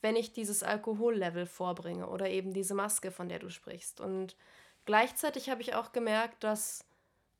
wenn 0.01 0.17
ich 0.17 0.33
dieses 0.33 0.63
Alkohollevel 0.63 1.47
vorbringe 1.47 2.09
oder 2.09 2.29
eben 2.29 2.53
diese 2.53 2.75
Maske, 2.75 3.11
von 3.11 3.29
der 3.29 3.39
du 3.39 3.51
sprichst. 3.51 4.01
Und 4.01 4.37
gleichzeitig 4.87 5.51
habe 5.51 5.63
ich 5.63 5.75
auch 5.75 5.93
gemerkt, 5.93 6.43
dass 6.45 6.85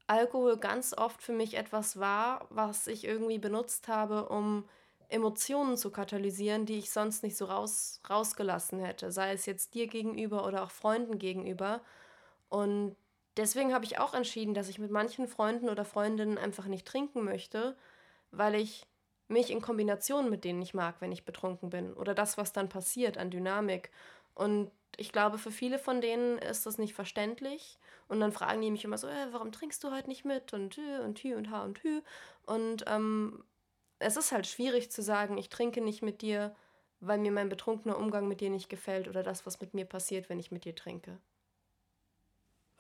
Alkohol 0.07 0.57
ganz 0.57 0.93
oft 0.93 1.23
für 1.23 1.33
mich 1.33 1.55
etwas 1.57 1.99
war, 1.99 2.47
was 2.51 2.87
ich 2.87 3.05
irgendwie 3.05 3.39
benutzt 3.39 3.89
habe, 3.89 4.29
um 4.29 4.69
Emotionen 5.09 5.77
zu 5.77 5.91
katalysieren, 5.91 6.67
die 6.67 6.79
ich 6.79 6.91
sonst 6.91 7.23
nicht 7.23 7.37
so 7.37 7.47
raus, 7.47 8.01
rausgelassen 8.09 8.81
hätte, 8.81 9.11
sei 9.13 9.33
es 9.33 9.47
jetzt 9.47 9.75
dir 9.75 9.87
gegenüber 9.87 10.47
oder 10.47 10.63
auch 10.63 10.71
Freunden 10.71 11.19
gegenüber. 11.19 11.81
Und 12.49 12.97
deswegen 13.37 13.73
habe 13.73 13.85
ich 13.85 13.99
auch 13.99 14.15
entschieden, 14.15 14.55
dass 14.55 14.69
ich 14.69 14.79
mit 14.79 14.91
manchen 14.91 15.27
Freunden 15.29 15.69
oder 15.69 15.85
Freundinnen 15.85 16.39
einfach 16.39 16.67
nicht 16.67 16.87
trinken 16.87 17.25
möchte, 17.25 17.77
weil 18.31 18.55
ich 18.55 18.87
mich 19.31 19.51
in 19.51 19.61
Kombination 19.63 20.31
mit 20.31 20.45
denen 20.45 20.63
ich 20.63 20.75
mag, 20.75 20.97
wenn 21.01 21.13
ich 21.13 21.25
betrunken 21.25 21.71
bin. 21.71 21.95
Oder 21.95 22.15
das, 22.15 22.37
was 22.39 22.53
dann 22.53 22.69
passiert 22.69 23.19
an 23.19 23.31
Dynamik. 23.31 23.91
Und 24.35 24.71
ich 24.97 25.13
glaube, 25.13 25.39
für 25.39 25.51
viele 25.51 25.79
von 25.79 26.01
denen 26.01 26.39
ist 26.39 26.67
das 26.67 26.79
nicht 26.79 26.95
verständlich. 26.95 27.79
Und 28.09 28.21
dann 28.21 28.33
fragen 28.33 28.61
die 28.61 28.71
mich 28.71 28.85
immer 28.85 28.99
so, 28.99 29.07
äh, 29.07 29.29
warum 29.33 29.53
trinkst 29.53 29.83
du 29.85 29.91
heute 29.93 30.09
nicht 30.09 30.25
mit? 30.25 30.53
Und 30.53 30.77
hü 30.77 30.99
und 31.05 31.19
hü 31.23 31.35
und 31.37 31.51
ha 31.51 31.65
und 31.65 31.83
hü. 31.83 32.03
Und 32.47 32.85
ähm, 32.87 33.45
es 33.99 34.17
ist 34.17 34.33
halt 34.33 34.47
schwierig 34.47 34.91
zu 34.91 35.03
sagen, 35.03 35.39
ich 35.39 35.49
trinke 35.49 35.81
nicht 35.81 36.03
mit 36.03 36.23
dir, 36.23 36.55
weil 37.01 37.19
mir 37.19 37.33
mein 37.33 37.49
betrunkener 37.49 37.99
Umgang 37.99 38.29
mit 38.29 38.41
dir 38.41 38.51
nicht 38.51 38.69
gefällt 38.69 39.09
oder 39.09 39.23
das, 39.23 39.47
was 39.47 39.61
mit 39.61 39.75
mir 39.75 39.87
passiert, 39.87 40.29
wenn 40.29 40.41
ich 40.41 40.51
mit 40.51 40.65
dir 40.65 40.75
trinke. 40.75 41.19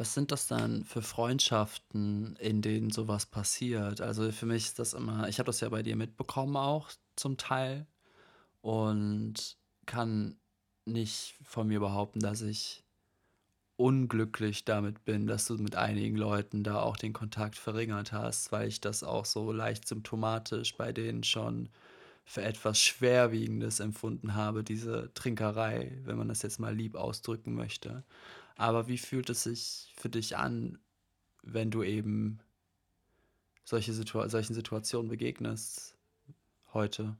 Was 0.00 0.14
sind 0.14 0.32
das 0.32 0.46
dann 0.46 0.82
für 0.86 1.02
Freundschaften, 1.02 2.34
in 2.36 2.62
denen 2.62 2.90
sowas 2.90 3.26
passiert? 3.26 4.00
Also 4.00 4.32
für 4.32 4.46
mich 4.46 4.64
ist 4.64 4.78
das 4.78 4.94
immer, 4.94 5.28
ich 5.28 5.38
habe 5.38 5.48
das 5.48 5.60
ja 5.60 5.68
bei 5.68 5.82
dir 5.82 5.94
mitbekommen 5.94 6.56
auch 6.56 6.88
zum 7.16 7.36
Teil 7.36 7.86
und 8.62 9.58
kann 9.84 10.38
nicht 10.86 11.34
von 11.44 11.68
mir 11.68 11.80
behaupten, 11.80 12.20
dass 12.20 12.40
ich 12.40 12.82
unglücklich 13.76 14.64
damit 14.64 15.04
bin, 15.04 15.26
dass 15.26 15.44
du 15.44 15.58
mit 15.58 15.76
einigen 15.76 16.16
Leuten 16.16 16.64
da 16.64 16.80
auch 16.80 16.96
den 16.96 17.12
Kontakt 17.12 17.56
verringert 17.56 18.10
hast, 18.10 18.52
weil 18.52 18.68
ich 18.68 18.80
das 18.80 19.02
auch 19.02 19.26
so 19.26 19.52
leicht 19.52 19.86
symptomatisch 19.86 20.78
bei 20.78 20.94
denen 20.94 21.24
schon 21.24 21.68
für 22.24 22.40
etwas 22.40 22.80
Schwerwiegendes 22.80 23.80
empfunden 23.80 24.34
habe, 24.34 24.64
diese 24.64 25.12
Trinkerei, 25.12 25.98
wenn 26.04 26.16
man 26.16 26.28
das 26.28 26.40
jetzt 26.40 26.58
mal 26.58 26.74
lieb 26.74 26.94
ausdrücken 26.94 27.54
möchte. 27.54 28.02
Aber 28.60 28.88
wie 28.88 28.98
fühlt 28.98 29.30
es 29.30 29.44
sich 29.44 29.90
für 29.96 30.10
dich 30.10 30.36
an, 30.36 30.78
wenn 31.42 31.70
du 31.70 31.82
eben 31.82 32.40
solche 33.64 33.94
Situa 33.94 34.28
solchen 34.28 34.52
Situationen 34.52 35.08
begegnest 35.08 35.96
heute? 36.74 37.16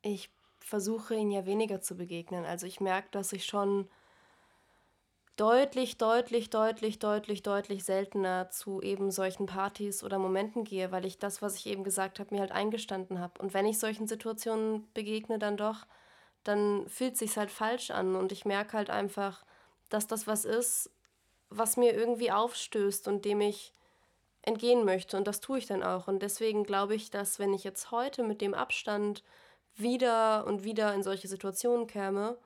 Ich 0.00 0.30
versuche 0.58 1.14
ihnen 1.14 1.32
ja 1.32 1.44
weniger 1.44 1.82
zu 1.82 1.96
begegnen. 1.98 2.46
Also 2.46 2.66
ich 2.66 2.80
merke, 2.80 3.08
dass 3.10 3.34
ich 3.34 3.44
schon 3.44 3.90
deutlich, 5.36 5.98
deutlich, 5.98 6.48
deutlich, 6.48 6.98
deutlich, 6.98 7.42
deutlich 7.42 7.84
seltener 7.84 8.48
zu 8.48 8.80
eben 8.80 9.10
solchen 9.10 9.44
Partys 9.44 10.02
oder 10.02 10.18
Momenten 10.18 10.64
gehe, 10.64 10.90
weil 10.92 11.04
ich 11.04 11.18
das, 11.18 11.42
was 11.42 11.56
ich 11.56 11.66
eben 11.66 11.84
gesagt 11.84 12.20
habe, 12.20 12.34
mir 12.34 12.40
halt 12.40 12.52
eingestanden 12.52 13.18
habe. 13.18 13.38
Und 13.42 13.52
wenn 13.52 13.66
ich 13.66 13.78
solchen 13.78 14.08
Situationen 14.08 14.90
begegne, 14.94 15.38
dann 15.38 15.58
doch, 15.58 15.86
dann 16.42 16.88
fühlt 16.88 17.18
sich 17.18 17.36
halt 17.36 17.50
falsch 17.50 17.90
an 17.90 18.16
und 18.16 18.32
ich 18.32 18.46
merke 18.46 18.78
halt 18.78 18.88
einfach, 18.88 19.44
dass 19.90 20.06
das 20.06 20.26
was 20.26 20.44
ist, 20.44 20.90
was 21.50 21.76
mir 21.76 21.92
irgendwie 21.92 22.32
aufstößt 22.32 23.08
und 23.08 23.24
dem 23.24 23.40
ich 23.40 23.74
entgehen 24.42 24.84
möchte. 24.84 25.16
Und 25.16 25.26
das 25.26 25.40
tue 25.40 25.58
ich 25.58 25.66
dann 25.66 25.82
auch. 25.82 26.08
Und 26.08 26.22
deswegen 26.22 26.64
glaube 26.64 26.94
ich, 26.94 27.10
dass 27.10 27.38
wenn 27.38 27.52
ich 27.52 27.64
jetzt 27.64 27.90
heute 27.90 28.22
mit 28.22 28.40
dem 28.40 28.54
Abstand 28.54 29.22
wieder 29.76 30.46
und 30.46 30.64
wieder 30.64 30.94
in 30.94 31.02
solche 31.02 31.28
Situationen 31.28 31.86
käme, 31.86 32.38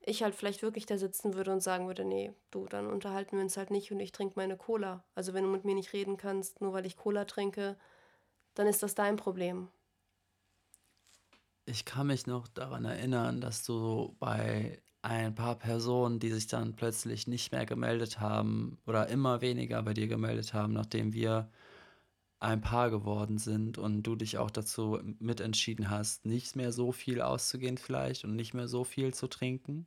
ich 0.00 0.22
halt 0.22 0.34
vielleicht 0.34 0.62
wirklich 0.62 0.86
da 0.86 0.98
sitzen 0.98 1.34
würde 1.34 1.52
und 1.52 1.60
sagen 1.60 1.86
würde, 1.88 2.04
nee, 2.04 2.32
du, 2.50 2.66
dann 2.66 2.86
unterhalten 2.86 3.36
wir 3.36 3.42
uns 3.42 3.56
halt 3.56 3.70
nicht 3.70 3.90
und 3.90 4.00
ich 4.00 4.12
trinke 4.12 4.34
meine 4.36 4.56
Cola. 4.56 5.02
Also 5.14 5.34
wenn 5.34 5.44
du 5.44 5.50
mit 5.50 5.64
mir 5.64 5.74
nicht 5.74 5.92
reden 5.92 6.16
kannst, 6.16 6.60
nur 6.60 6.72
weil 6.72 6.86
ich 6.86 6.96
Cola 6.96 7.24
trinke, 7.24 7.76
dann 8.54 8.68
ist 8.68 8.82
das 8.82 8.94
dein 8.94 9.16
Problem. 9.16 9.68
Ich 11.64 11.84
kann 11.84 12.06
mich 12.06 12.28
noch 12.28 12.46
daran 12.46 12.84
erinnern, 12.84 13.40
dass 13.40 13.64
du 13.64 14.14
bei 14.20 14.80
ein 15.06 15.36
paar 15.36 15.54
Personen, 15.54 16.18
die 16.18 16.32
sich 16.32 16.48
dann 16.48 16.74
plötzlich 16.74 17.28
nicht 17.28 17.52
mehr 17.52 17.64
gemeldet 17.64 18.18
haben 18.18 18.76
oder 18.86 19.08
immer 19.08 19.40
weniger 19.40 19.80
bei 19.82 19.94
dir 19.94 20.08
gemeldet 20.08 20.52
haben, 20.52 20.72
nachdem 20.72 21.12
wir 21.12 21.48
ein 22.40 22.60
Paar 22.60 22.90
geworden 22.90 23.38
sind 23.38 23.78
und 23.78 24.02
du 24.02 24.16
dich 24.16 24.36
auch 24.38 24.50
dazu 24.50 25.00
mitentschieden 25.20 25.90
hast, 25.90 26.26
nicht 26.26 26.56
mehr 26.56 26.72
so 26.72 26.90
viel 26.90 27.22
auszugehen 27.22 27.78
vielleicht 27.78 28.24
und 28.24 28.34
nicht 28.34 28.52
mehr 28.52 28.66
so 28.66 28.82
viel 28.82 29.14
zu 29.14 29.28
trinken, 29.28 29.86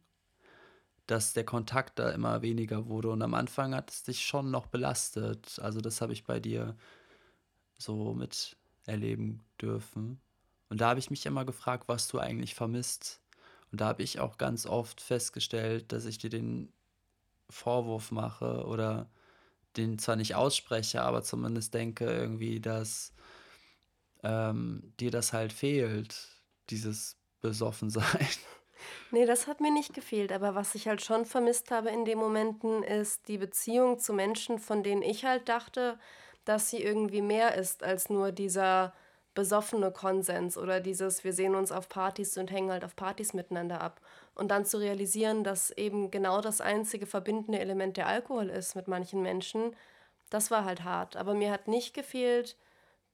dass 1.06 1.34
der 1.34 1.44
Kontakt 1.44 2.00
da 2.00 2.12
immer 2.12 2.42
weniger 2.42 2.88
wurde 2.88 3.10
und 3.10 3.22
am 3.22 3.34
Anfang 3.34 3.76
hat 3.76 3.92
es 3.92 4.04
dich 4.04 4.22
schon 4.26 4.52
noch 4.52 4.68
belastet. 4.68 5.60
Also 5.60 5.82
das 5.82 6.00
habe 6.00 6.14
ich 6.14 6.24
bei 6.24 6.40
dir 6.40 6.78
so 7.78 8.14
miterleben 8.14 9.42
dürfen. 9.62 10.22
Und 10.70 10.80
da 10.80 10.90
habe 10.90 11.00
ich 11.00 11.10
mich 11.10 11.26
immer 11.26 11.44
gefragt, 11.44 11.90
was 11.90 12.08
du 12.08 12.20
eigentlich 12.20 12.56
vermisst 12.56 13.19
und 13.72 13.82
da 13.82 13.88
habe 13.88 14.04
ich 14.04 14.20
auch 14.20 14.38
ganz 14.38 14.66
oft 14.66 15.02
festgestellt, 15.02 15.92
dass 15.92 16.06
ich 16.06 16.18
dir 16.18 16.30
den 16.30 16.72
Vorwurf 17.50 18.12
mache 18.12 18.66
oder 18.66 19.10
den 19.78 20.00
zwar 20.00 20.16
nicht 20.16 20.36
ausspreche, 20.36 21.02
aber 21.02 21.24
zumindest 21.24 21.74
denke 21.74 22.06
irgendwie, 22.06 22.60
dass 22.60 23.14
ähm, 24.24 24.94
dir 25.00 25.12
das 25.12 25.34
halt 25.34 25.54
fehlt, 25.54 26.28
dieses 26.70 27.18
Besoffensein. 27.42 28.28
Nee, 29.12 29.26
das 29.26 29.48
hat 29.48 29.60
mir 29.60 29.74
nicht 29.74 29.94
gefehlt, 29.94 30.32
aber 30.32 30.56
was 30.56 30.74
ich 30.74 30.88
halt 30.88 31.02
schon 31.02 31.26
vermisst 31.26 31.70
habe 31.70 31.90
in 31.90 32.06
den 32.06 32.18
Momenten, 32.18 32.82
ist 32.82 33.28
die 33.28 33.38
Beziehung 33.38 34.00
zu 34.00 34.14
Menschen, 34.14 34.58
von 34.58 34.84
denen 34.84 35.02
ich 35.02 35.26
halt 35.26 35.50
dachte, 35.50 36.00
dass 36.46 36.70
sie 36.70 36.82
irgendwie 36.82 37.22
mehr 37.22 37.56
ist 37.56 37.84
als 37.84 38.10
nur 38.10 38.32
dieser 38.32 38.94
besoffene 39.40 39.90
Konsens 39.90 40.58
oder 40.58 40.82
dieses, 40.82 41.24
wir 41.24 41.32
sehen 41.32 41.56
uns 41.56 41.72
auf 41.72 41.88
Partys 41.88 42.38
und 42.38 42.52
hängen 42.52 42.72
halt 42.72 42.84
auf 42.84 42.98
Partys 42.98 43.34
miteinander 43.34 43.80
ab. 43.80 44.02
Und 44.36 44.52
dann 44.52 44.66
zu 44.66 44.80
realisieren, 44.80 45.46
dass 45.46 45.72
eben 45.72 46.12
genau 46.12 46.42
das 46.42 46.60
einzige 46.60 47.06
verbindende 47.06 47.58
Element 47.58 47.96
der 47.96 48.08
Alkohol 48.08 48.50
ist 48.50 48.76
mit 48.76 48.90
manchen 48.90 49.22
Menschen, 49.22 49.74
das 50.30 50.52
war 50.52 50.66
halt 50.66 50.84
hart. 50.84 51.16
Aber 51.16 51.36
mir 51.36 51.52
hat 51.52 51.70
nicht 51.70 51.94
gefehlt, 51.94 52.58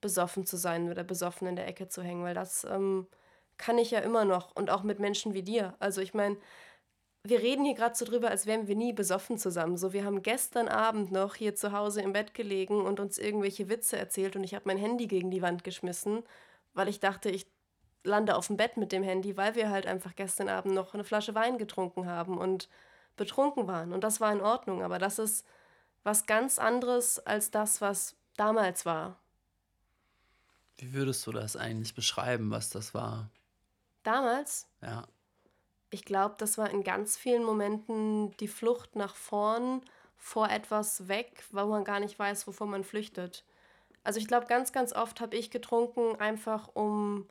besoffen 0.01 0.47
zu 0.47 0.57
sein 0.57 0.89
oder 0.89 1.03
besoffen 1.03 1.47
in 1.47 1.55
der 1.55 1.67
Ecke 1.67 1.89
zu 1.89 2.01
hängen, 2.01 2.23
weil 2.23 2.33
das 2.33 2.63
ähm, 2.63 3.05
kann 3.59 3.77
ich 3.77 3.91
ja 3.91 3.99
immer 3.99 4.25
noch 4.25 4.55
und 4.55 4.71
auch 4.71 4.81
mit 4.81 4.99
Menschen 4.99 5.35
wie 5.35 5.43
dir. 5.43 5.75
Also 5.77 6.01
ich 6.01 6.15
meine, 6.15 6.37
wir 7.27 7.39
reden 7.41 7.65
hier 7.65 7.73
gerade 7.73 7.95
so 7.95 8.05
drüber, 8.05 8.29
als 8.29 8.45
wären 8.45 8.67
wir 8.67 8.75
nie 8.75 8.93
besoffen 8.93 9.39
zusammen. 9.39 9.77
So, 9.77 9.93
wir 9.93 10.05
haben 10.05 10.21
gestern 10.21 10.67
Abend 10.67 11.11
noch 11.11 11.33
hier 11.33 11.55
zu 11.55 11.71
Hause 11.71 12.01
im 12.01 12.13
Bett 12.13 12.35
gelegen 12.35 12.81
und 12.81 12.99
uns 12.99 13.17
irgendwelche 13.17 13.67
Witze 13.67 13.97
erzählt 13.97 14.35
und 14.35 14.43
ich 14.43 14.53
habe 14.53 14.67
mein 14.67 14.77
Handy 14.77 15.07
gegen 15.07 15.31
die 15.31 15.41
Wand 15.41 15.63
geschmissen, 15.63 16.23
weil 16.75 16.87
ich 16.87 16.99
dachte, 16.99 17.29
ich 17.29 17.47
lande 18.03 18.35
auf 18.35 18.45
dem 18.47 18.57
Bett 18.57 18.77
mit 18.77 18.91
dem 18.91 19.01
Handy, 19.01 19.35
weil 19.37 19.55
wir 19.55 19.71
halt 19.71 19.87
einfach 19.87 20.15
gestern 20.15 20.49
Abend 20.49 20.75
noch 20.75 20.93
eine 20.93 21.03
Flasche 21.03 21.33
Wein 21.33 21.57
getrunken 21.57 22.05
haben 22.05 22.37
und 22.37 22.69
betrunken 23.17 23.67
waren. 23.67 23.91
Und 23.91 24.03
das 24.03 24.21
war 24.21 24.31
in 24.31 24.41
Ordnung, 24.41 24.83
aber 24.83 24.99
das 24.99 25.17
ist 25.17 25.47
was 26.03 26.27
ganz 26.27 26.59
anderes 26.59 27.17
als 27.25 27.49
das, 27.49 27.81
was 27.81 28.15
damals 28.37 28.85
war. 28.85 29.17
Wie 30.77 30.93
würdest 30.93 31.25
du 31.25 31.31
das 31.31 31.55
eigentlich 31.55 31.95
beschreiben, 31.95 32.51
was 32.51 32.69
das 32.69 32.93
war? 32.93 33.31
Damals? 34.03 34.67
Ja. 34.83 35.07
Ich 35.95 36.03
glaube, 36.03 36.35
das 36.39 36.57
war 36.57 36.69
in 36.71 36.83
ganz 36.83 37.15
vielen 37.15 37.45
Momenten 37.45 38.35
die 38.41 38.49
Flucht 38.49 38.97
nach 38.97 39.15
vorn 39.15 39.81
vor 40.17 40.49
etwas 40.49 41.07
weg, 41.07 41.45
weil 41.51 41.67
man 41.67 41.85
gar 41.85 42.01
nicht 42.01 42.19
weiß, 42.19 42.47
wovor 42.47 42.67
man 42.67 42.83
flüchtet. 42.83 43.45
Also 44.03 44.19
ich 44.19 44.27
glaube, 44.27 44.47
ganz, 44.47 44.73
ganz 44.73 44.91
oft 44.91 45.21
habe 45.21 45.37
ich 45.37 45.51
getrunken, 45.51 46.17
einfach 46.19 46.67
um 46.73 47.29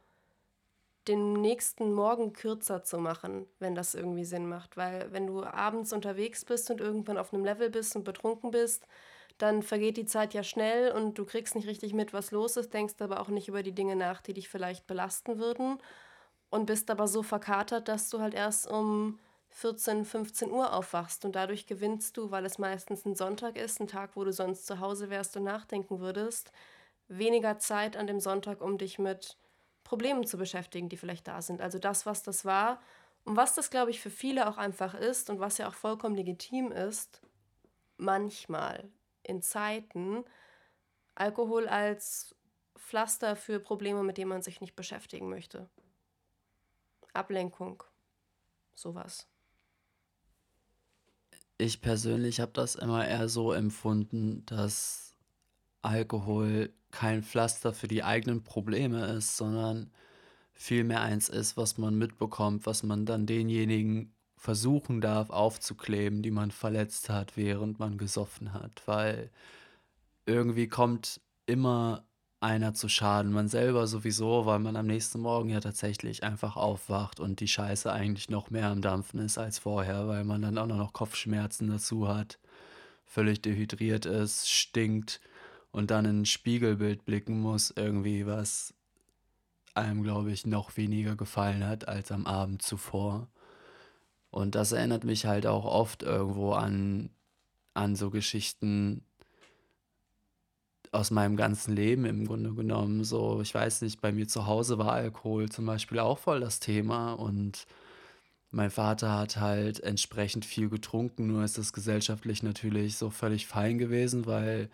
den 1.09 1.35
nächsten 1.35 1.93
Morgen 1.93 2.33
kürzer 2.33 2.83
zu 2.83 2.97
machen, 2.97 3.45
wenn 3.59 3.75
das 3.75 3.95
irgendwie 3.95 4.25
Sinn 4.25 4.49
macht. 4.49 4.79
Weil 4.79 5.13
wenn 5.13 5.27
du 5.27 5.45
abends 5.45 5.93
unterwegs 5.93 6.47
bist 6.47 6.71
und 6.71 6.81
irgendwann 6.81 7.19
auf 7.19 7.35
einem 7.35 7.45
Level 7.45 7.69
bist 7.69 7.95
und 7.97 8.05
betrunken 8.05 8.51
bist, 8.51 8.87
dann 9.37 9.63
vergeht 9.63 9.99
die 9.99 10.07
Zeit 10.07 10.33
ja 10.33 10.43
schnell 10.43 10.91
und 10.93 11.19
du 11.19 11.27
kriegst 11.27 11.55
nicht 11.55 11.69
richtig 11.69 11.93
mit, 11.93 12.15
was 12.15 12.31
los 12.31 12.57
ist, 12.57 12.73
denkst 12.73 12.95
aber 13.01 13.21
auch 13.21 13.29
nicht 13.29 13.49
über 13.49 13.63
die 13.63 13.75
Dinge 13.75 13.95
nach, 13.95 14.23
die 14.23 14.33
dich 14.33 14.49
vielleicht 14.49 14.87
belasten 14.87 15.39
würden 15.39 15.79
und 16.55 16.67
bist 16.67 16.89
aber 16.89 17.09
so 17.09 17.25
verkatert, 17.25 17.89
dass 17.89 18.11
du 18.11 18.21
halt 18.21 18.33
erst 18.33 18.69
um 18.71 19.19
14, 19.51 20.05
15 20.05 20.53
Uhr 20.53 20.73
aufwachst 20.73 21.25
und 21.25 21.35
dadurch 21.35 21.67
gewinnst 21.67 22.17
du, 22.17 22.31
weil 22.31 22.47
es 22.47 22.59
meistens 22.59 23.05
ein 23.05 23.17
Sonntag 23.17 23.57
ist, 23.57 23.81
ein 23.81 23.89
Tag, 23.89 24.11
wo 24.15 24.23
du 24.23 24.33
sonst 24.33 24.65
zu 24.65 24.79
Hause 24.79 25.11
wärst 25.11 25.37
und 25.37 25.43
nachdenken 25.43 25.99
würdest, 25.99 26.53
weniger 27.09 27.59
Zeit 27.59 27.97
an 27.97 28.07
dem 28.07 28.21
Sonntag, 28.21 28.61
um 28.61 28.79
dich 28.79 29.01
mit 29.01 29.37
Problemen 29.83 30.29
zu 30.29 30.39
beschäftigen, 30.39 30.89
die 30.89 30.97
vielleicht 30.97 31.27
da 31.27 31.43
sind. 31.43 31.61
Also 31.61 31.81
das, 31.81 32.07
was 32.07 32.23
das 32.23 32.45
war 32.45 32.81
und 33.25 33.35
was 33.35 33.57
das, 33.57 33.69
glaube 33.69 33.91
ich, 33.91 34.01
für 34.01 34.11
viele 34.11 34.49
auch 34.49 34.57
einfach 34.57 34.95
ist 34.95 35.31
und 35.31 35.41
was 35.41 35.59
ja 35.59 35.67
auch 35.67 35.75
vollkommen 35.75 36.15
legitim 36.15 36.71
ist, 36.71 37.21
manchmal 37.97 38.89
in 39.25 39.43
Zeiten 39.43 40.25
Alkohol 41.17 41.67
als 41.67 42.37
Pflaster 42.77 43.35
für 43.35 43.59
Probleme, 43.59 44.05
mit 44.05 44.19
denen 44.19 44.29
man 44.29 44.43
sich 44.43 44.61
nicht 44.61 44.77
beschäftigen 44.77 45.29
möchte. 45.29 45.69
Ablenkung, 47.15 47.83
sowas. 48.75 49.27
Ich 51.57 51.81
persönlich 51.81 52.41
habe 52.41 52.53
das 52.53 52.75
immer 52.75 53.07
eher 53.07 53.29
so 53.29 53.53
empfunden, 53.53 54.45
dass 54.47 55.15
Alkohol 55.83 56.73
kein 56.91 57.23
Pflaster 57.23 57.73
für 57.73 57.89
die 57.89 58.03
eigenen 58.03 58.43
Probleme 58.43 59.07
ist, 59.07 59.37
sondern 59.37 59.93
vielmehr 60.53 61.03
eins 61.03 61.29
ist, 61.29 61.57
was 61.57 61.79
man 61.79 61.97
mitbekommt, 61.97 62.67
was 62.67 62.83
man 62.83 63.07
dann 63.07 63.27
denjenigen 63.27 64.15
versuchen 64.37 65.01
darf 65.01 65.31
aufzukleben, 65.31 66.23
die 66.23 66.31
man 66.31 66.51
verletzt 66.51 67.09
hat, 67.09 67.37
während 67.37 67.79
man 67.79 67.99
gesoffen 67.99 68.53
hat, 68.53 68.83
weil 68.87 69.31
irgendwie 70.27 70.69
kommt 70.69 71.21
immer 71.47 72.05
einer 72.45 72.75
zu 72.75 72.89
Schaden. 72.89 73.33
Man 73.33 73.49
selber 73.49 73.87
sowieso, 73.87 74.45
weil 74.45 74.59
man 74.59 74.77
am 74.77 74.87
nächsten 74.87 75.21
Morgen 75.21 75.49
ja 75.49 75.61
tatsächlich 75.61 76.23
einfach 76.23 76.57
aufwacht 76.57 77.19
und 77.19 77.41
die 77.41 77.49
Scheiße 77.49 77.91
eigentlich 77.91 78.29
noch 78.29 78.51
mehr 78.51 78.69
am 78.69 78.83
Dampfen 78.83 79.19
ist 79.21 79.39
als 79.39 79.59
vorher, 79.59 80.07
weil 80.09 80.25
man 80.25 80.43
dann 80.43 80.59
auch 80.59 80.67
noch 80.67 80.93
Kopfschmerzen 80.93 81.69
dazu 81.69 82.07
hat, 82.07 82.39
völlig 83.07 83.41
dehydriert 83.41 84.05
ist, 84.05 84.51
stinkt 84.51 85.21
und 85.73 85.91
dann 85.91 86.05
in 86.05 86.21
ein 86.21 86.27
Spiegelbild 86.27 87.07
blicken 87.07 87.41
muss, 87.41 87.73
irgendwie, 87.75 88.27
was 88.27 88.75
einem, 89.73 90.03
glaube 90.03 90.31
ich, 90.31 90.47
noch 90.47 90.77
weniger 90.77 91.17
gefallen 91.17 91.67
hat 91.67 91.89
als 91.89 92.13
am 92.13 92.27
Abend 92.27 92.61
zuvor. 92.61 93.27
Und 94.31 94.55
das 94.55 94.73
erinnert 94.73 95.05
mich 95.05 95.25
halt 95.25 95.47
auch 95.47 95.65
oft 95.65 96.03
irgendwo 96.03 96.53
an, 96.53 97.09
an 97.73 97.97
so 97.97 98.11
Geschichten, 98.11 99.03
aus 100.95 101.11
meinem 101.11 101.37
ganzen 101.37 101.75
Leben 101.77 102.05
im 102.05 102.27
Grunde 102.27 102.55
genommen. 102.55 103.05
So, 103.05 103.41
ich 103.43 103.55
weiß 103.55 103.83
nicht, 103.83 104.01
bei 104.01 104.13
mir 104.13 104.29
zu 104.29 104.47
Hause 104.47 104.79
war 104.79 104.93
Alkohol 104.93 105.49
zum 105.51 105.67
Beispiel 105.67 105.99
auch 105.99 106.19
voll 106.19 106.41
das 106.41 106.61
Thema 106.61 107.13
und 107.15 107.67
mein 108.51 108.71
Vater 108.71 109.13
hat 109.19 109.39
halt 109.39 109.81
entsprechend 109.81 110.45
viel 110.45 110.69
getrunken, 110.69 111.27
nur 111.27 111.45
ist 111.45 111.59
das 111.59 111.73
gesellschaftlich 111.73 112.43
natürlich 112.43 112.97
so 112.97 113.11
völlig 113.11 113.47
fein 113.47 113.79
gewesen, 113.79 114.27
weil 114.27 114.71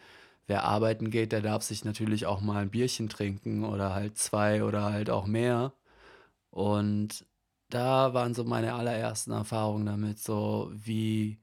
wer 0.47 0.65
arbeiten 0.65 1.11
geht, 1.11 1.33
der 1.33 1.41
darf 1.43 1.63
sich 1.63 1.85
natürlich 1.85 2.27
auch 2.27 2.41
mal 2.43 2.63
ein 2.63 2.71
Bierchen 2.71 3.09
trinken 3.09 3.65
oder 3.65 3.95
halt 3.95 4.19
zwei 4.19 4.65
oder 4.65 4.85
halt 4.93 5.11
auch 5.11 5.27
mehr. 5.27 5.73
Und 6.51 7.27
da 7.71 8.15
waren 8.15 8.35
so 8.35 8.45
meine 8.45 8.75
allerersten 8.75 9.33
Erfahrungen 9.33 9.87
damit, 9.87 10.19
so 10.19 10.71
wie 10.75 11.39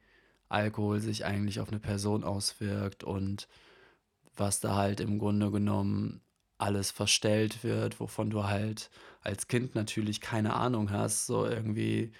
Alkohol 0.49 0.99
sich 1.01 1.25
eigentlich 1.25 1.59
auf 1.59 1.69
eine 1.69 1.79
Person 1.79 2.23
auswirkt 2.23 3.03
und 3.03 3.47
was 4.39 4.59
da 4.59 4.75
halt 4.75 4.99
im 4.99 5.19
Grunde 5.19 5.51
genommen 5.51 6.21
alles 6.57 6.91
verstellt 6.91 7.63
wird, 7.63 7.99
wovon 7.99 8.29
du 8.29 8.45
halt 8.45 8.89
als 9.21 9.47
Kind 9.47 9.75
natürlich 9.75 10.21
keine 10.21 10.55
Ahnung 10.55 10.91
hast. 10.91 11.27
So 11.27 11.45
irgendwie, 11.45 12.11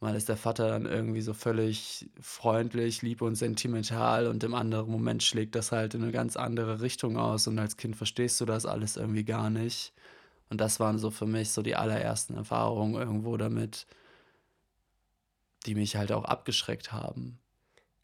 mal 0.00 0.16
ist 0.16 0.28
der 0.28 0.36
Vater 0.36 0.68
dann 0.68 0.86
irgendwie 0.86 1.20
so 1.20 1.34
völlig 1.34 2.08
freundlich, 2.20 3.02
lieb 3.02 3.22
und 3.22 3.36
sentimental 3.36 4.26
und 4.26 4.42
im 4.44 4.54
anderen 4.54 4.90
Moment 4.90 5.22
schlägt 5.22 5.54
das 5.54 5.72
halt 5.72 5.94
in 5.94 6.02
eine 6.02 6.12
ganz 6.12 6.36
andere 6.36 6.80
Richtung 6.80 7.16
aus 7.16 7.46
und 7.46 7.58
als 7.58 7.76
Kind 7.76 7.96
verstehst 7.96 8.40
du 8.40 8.44
das 8.44 8.66
alles 8.66 8.96
irgendwie 8.96 9.24
gar 9.24 9.50
nicht. 9.50 9.92
Und 10.48 10.60
das 10.60 10.78
waren 10.80 10.98
so 10.98 11.10
für 11.10 11.26
mich 11.26 11.50
so 11.50 11.62
die 11.62 11.76
allerersten 11.76 12.34
Erfahrungen 12.34 12.94
irgendwo 12.94 13.36
damit, 13.36 13.86
die 15.66 15.74
mich 15.74 15.96
halt 15.96 16.12
auch 16.12 16.24
abgeschreckt 16.24 16.92
haben. 16.92 17.38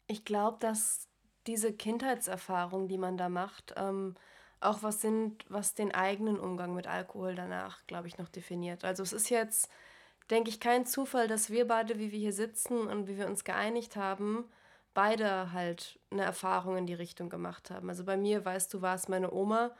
Ich 0.07 0.25
glaube, 0.25 0.57
dass 0.59 1.07
diese 1.47 1.73
Kindheitserfahrungen, 1.73 2.87
die 2.87 2.97
man 2.97 3.17
da 3.17 3.29
macht, 3.29 3.73
ähm, 3.77 4.15
auch 4.59 4.81
was 4.81 5.01
sind, 5.01 5.45
was 5.49 5.73
den 5.73 5.93
eigenen 5.93 6.39
Umgang 6.39 6.73
mit 6.73 6.87
Alkohol 6.87 7.35
danach, 7.35 7.85
glaube 7.87 8.07
ich, 8.07 8.17
noch 8.17 8.29
definiert. 8.29 8.85
Also 8.85 9.03
es 9.03 9.13
ist 9.13 9.29
jetzt, 9.29 9.69
denke 10.29 10.49
ich, 10.49 10.59
kein 10.59 10.85
Zufall, 10.85 11.27
dass 11.27 11.49
wir 11.49 11.67
beide, 11.67 11.99
wie 11.99 12.11
wir 12.11 12.19
hier 12.19 12.33
sitzen 12.33 12.87
und 12.87 13.07
wie 13.07 13.17
wir 13.17 13.27
uns 13.27 13.43
geeinigt 13.43 13.95
haben, 13.95 14.45
beide 14.93 15.51
halt 15.51 15.99
eine 16.11 16.23
Erfahrung 16.23 16.77
in 16.77 16.85
die 16.85 16.93
Richtung 16.93 17.29
gemacht 17.29 17.71
haben. 17.71 17.89
Also 17.89 18.05
bei 18.05 18.15
mir, 18.15 18.45
weißt 18.45 18.73
du, 18.73 18.81
war 18.81 18.95
es 18.95 19.07
meine 19.09 19.33
Oma, 19.33 19.71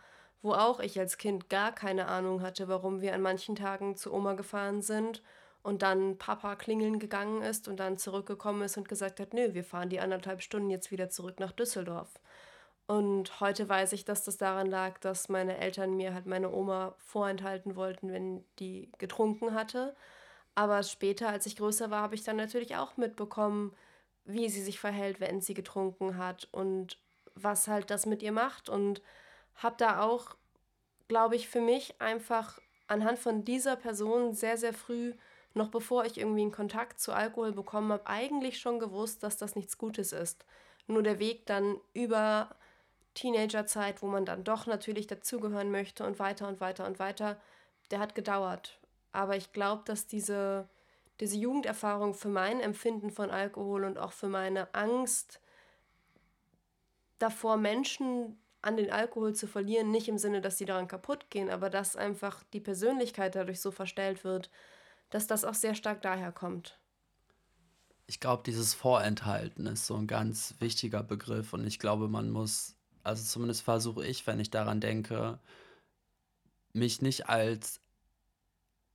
wo 0.41 0.53
auch 0.53 0.79
ich 0.79 0.99
als 0.99 1.17
Kind 1.17 1.49
gar 1.49 1.71
keine 1.71 2.07
Ahnung 2.07 2.41
hatte, 2.41 2.67
warum 2.67 2.99
wir 2.99 3.13
an 3.13 3.21
manchen 3.21 3.55
Tagen 3.55 3.95
zu 3.95 4.13
Oma 4.13 4.33
gefahren 4.33 4.81
sind 4.81 5.21
und 5.63 5.81
dann 5.81 6.17
Papa 6.17 6.55
klingeln 6.55 6.99
gegangen 6.99 7.41
ist 7.41 7.67
und 7.67 7.77
dann 7.77 7.97
zurückgekommen 7.97 8.61
ist 8.63 8.77
und 8.77 8.89
gesagt 8.89 9.19
hat, 9.19 9.33
nö, 9.33 9.53
wir 9.53 9.63
fahren 9.63 9.89
die 9.89 10.01
anderthalb 10.01 10.41
Stunden 10.41 10.69
jetzt 10.69 10.91
wieder 10.91 11.09
zurück 11.09 11.39
nach 11.39 11.53
Düsseldorf. 11.53 12.19
Und 12.85 13.39
heute 13.39 13.67
weiß 13.69 13.93
ich, 13.93 14.03
dass 14.03 14.25
das 14.25 14.37
daran 14.37 14.67
lag, 14.67 14.99
dass 14.99 15.29
meine 15.29 15.57
Eltern 15.57 15.95
mir 15.95 16.13
halt 16.13 16.25
meine 16.25 16.51
Oma 16.51 16.95
vorenthalten 16.97 17.77
wollten, 17.77 18.11
wenn 18.11 18.43
die 18.59 18.91
getrunken 18.97 19.53
hatte. 19.53 19.95
Aber 20.53 20.83
später, 20.83 21.29
als 21.29 21.45
ich 21.45 21.55
größer 21.55 21.89
war, 21.89 22.01
habe 22.01 22.15
ich 22.15 22.23
dann 22.23 22.35
natürlich 22.35 22.75
auch 22.75 22.97
mitbekommen, 22.97 23.73
wie 24.25 24.49
sie 24.49 24.61
sich 24.61 24.79
verhält, 24.79 25.21
wenn 25.21 25.39
sie 25.39 25.53
getrunken 25.53 26.17
hat 26.17 26.49
und 26.51 26.99
was 27.35 27.69
halt 27.69 27.89
das 27.89 28.05
mit 28.05 28.21
ihr 28.21 28.33
macht. 28.33 28.67
Und 28.67 29.01
habe 29.55 29.75
da 29.77 30.01
auch, 30.01 30.35
glaube 31.07 31.37
ich, 31.37 31.47
für 31.47 31.61
mich 31.61 32.01
einfach 32.01 32.59
anhand 32.87 33.17
von 33.17 33.45
dieser 33.45 33.77
Person 33.77 34.33
sehr, 34.33 34.57
sehr 34.57 34.73
früh 34.73 35.13
noch 35.53 35.69
bevor 35.69 36.05
ich 36.05 36.17
irgendwie 36.17 36.41
einen 36.41 36.51
Kontakt 36.51 36.99
zu 36.99 37.13
Alkohol 37.13 37.51
bekommen 37.51 37.91
habe, 37.91 38.07
eigentlich 38.07 38.59
schon 38.59 38.79
gewusst, 38.79 39.23
dass 39.23 39.37
das 39.37 39.55
nichts 39.55 39.77
Gutes 39.77 40.11
ist. 40.11 40.45
Nur 40.87 41.03
der 41.03 41.19
Weg 41.19 41.45
dann 41.45 41.77
über 41.93 42.55
Teenagerzeit, 43.13 44.01
wo 44.01 44.07
man 44.07 44.25
dann 44.25 44.43
doch 44.43 44.65
natürlich 44.65 45.07
dazugehören 45.07 45.71
möchte 45.71 46.05
und 46.05 46.19
weiter 46.19 46.47
und 46.47 46.59
weiter 46.59 46.85
und 46.85 46.99
weiter, 46.99 47.39
der 47.91 47.99
hat 47.99 48.15
gedauert. 48.15 48.79
Aber 49.11 49.35
ich 49.35 49.53
glaube, 49.53 49.83
dass 49.85 50.07
diese, 50.07 50.67
diese 51.19 51.37
Jugenderfahrung 51.37 52.15
für 52.15 52.29
mein 52.29 52.59
Empfinden 52.59 53.11
von 53.11 53.29
Alkohol 53.29 53.83
und 53.83 53.99
auch 53.99 54.11
für 54.11 54.27
meine 54.27 54.73
Angst 54.73 55.39
davor, 57.19 57.57
Menschen 57.57 58.39
an 58.63 58.77
den 58.77 58.91
Alkohol 58.91 59.35
zu 59.35 59.45
verlieren, 59.45 59.91
nicht 59.91 60.07
im 60.07 60.17
Sinne, 60.17 60.41
dass 60.41 60.57
sie 60.57 60.65
daran 60.65 60.87
kaputt 60.87 61.29
gehen, 61.29 61.49
aber 61.49 61.69
dass 61.69 61.95
einfach 61.95 62.43
die 62.53 62.61
Persönlichkeit 62.61 63.35
dadurch 63.35 63.61
so 63.61 63.71
verstellt 63.71 64.23
wird, 64.23 64.49
dass 65.13 65.27
das 65.27 65.45
auch 65.45 65.53
sehr 65.53 65.75
stark 65.75 66.01
daher 66.01 66.31
kommt. 66.31 66.79
Ich 68.07 68.19
glaube, 68.19 68.43
dieses 68.45 68.73
Vorenthalten 68.73 69.67
ist 69.67 69.85
so 69.85 69.95
ein 69.95 70.07
ganz 70.07 70.55
wichtiger 70.59 71.03
Begriff 71.03 71.53
und 71.53 71.65
ich 71.65 71.79
glaube, 71.79 72.09
man 72.09 72.31
muss, 72.31 72.75
also 73.03 73.23
zumindest 73.23 73.61
versuche 73.61 74.05
ich, 74.05 74.25
wenn 74.27 74.39
ich 74.39 74.49
daran 74.49 74.81
denke, 74.81 75.39
mich 76.73 77.01
nicht 77.01 77.29
als 77.29 77.79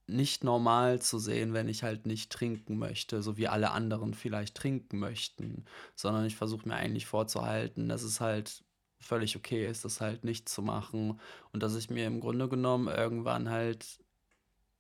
nicht 0.08 0.42
normal 0.42 1.00
zu 1.00 1.18
sehen, 1.18 1.52
wenn 1.52 1.68
ich 1.68 1.82
halt 1.82 2.06
nicht 2.06 2.32
trinken 2.32 2.78
möchte, 2.78 3.22
so 3.22 3.36
wie 3.36 3.46
alle 3.46 3.70
anderen 3.70 4.14
vielleicht 4.14 4.56
trinken 4.56 4.98
möchten, 4.98 5.66
sondern 5.94 6.24
ich 6.24 6.34
versuche 6.34 6.66
mir 6.66 6.76
eigentlich 6.76 7.06
vorzuhalten, 7.06 7.88
dass 7.88 8.02
es 8.02 8.20
halt 8.20 8.64
völlig 8.98 9.36
okay 9.36 9.66
ist, 9.66 9.84
das 9.84 10.00
halt 10.00 10.24
nicht 10.24 10.48
zu 10.48 10.62
machen 10.62 11.20
und 11.52 11.62
dass 11.62 11.76
ich 11.76 11.90
mir 11.90 12.06
im 12.06 12.20
Grunde 12.20 12.48
genommen 12.48 12.88
irgendwann 12.88 13.50
halt 13.50 14.00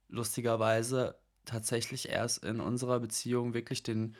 lustigerweise 0.08 1.18
tatsächlich 1.48 2.08
erst 2.08 2.44
in 2.44 2.60
unserer 2.60 3.00
Beziehung 3.00 3.54
wirklich 3.54 3.82
den 3.82 4.16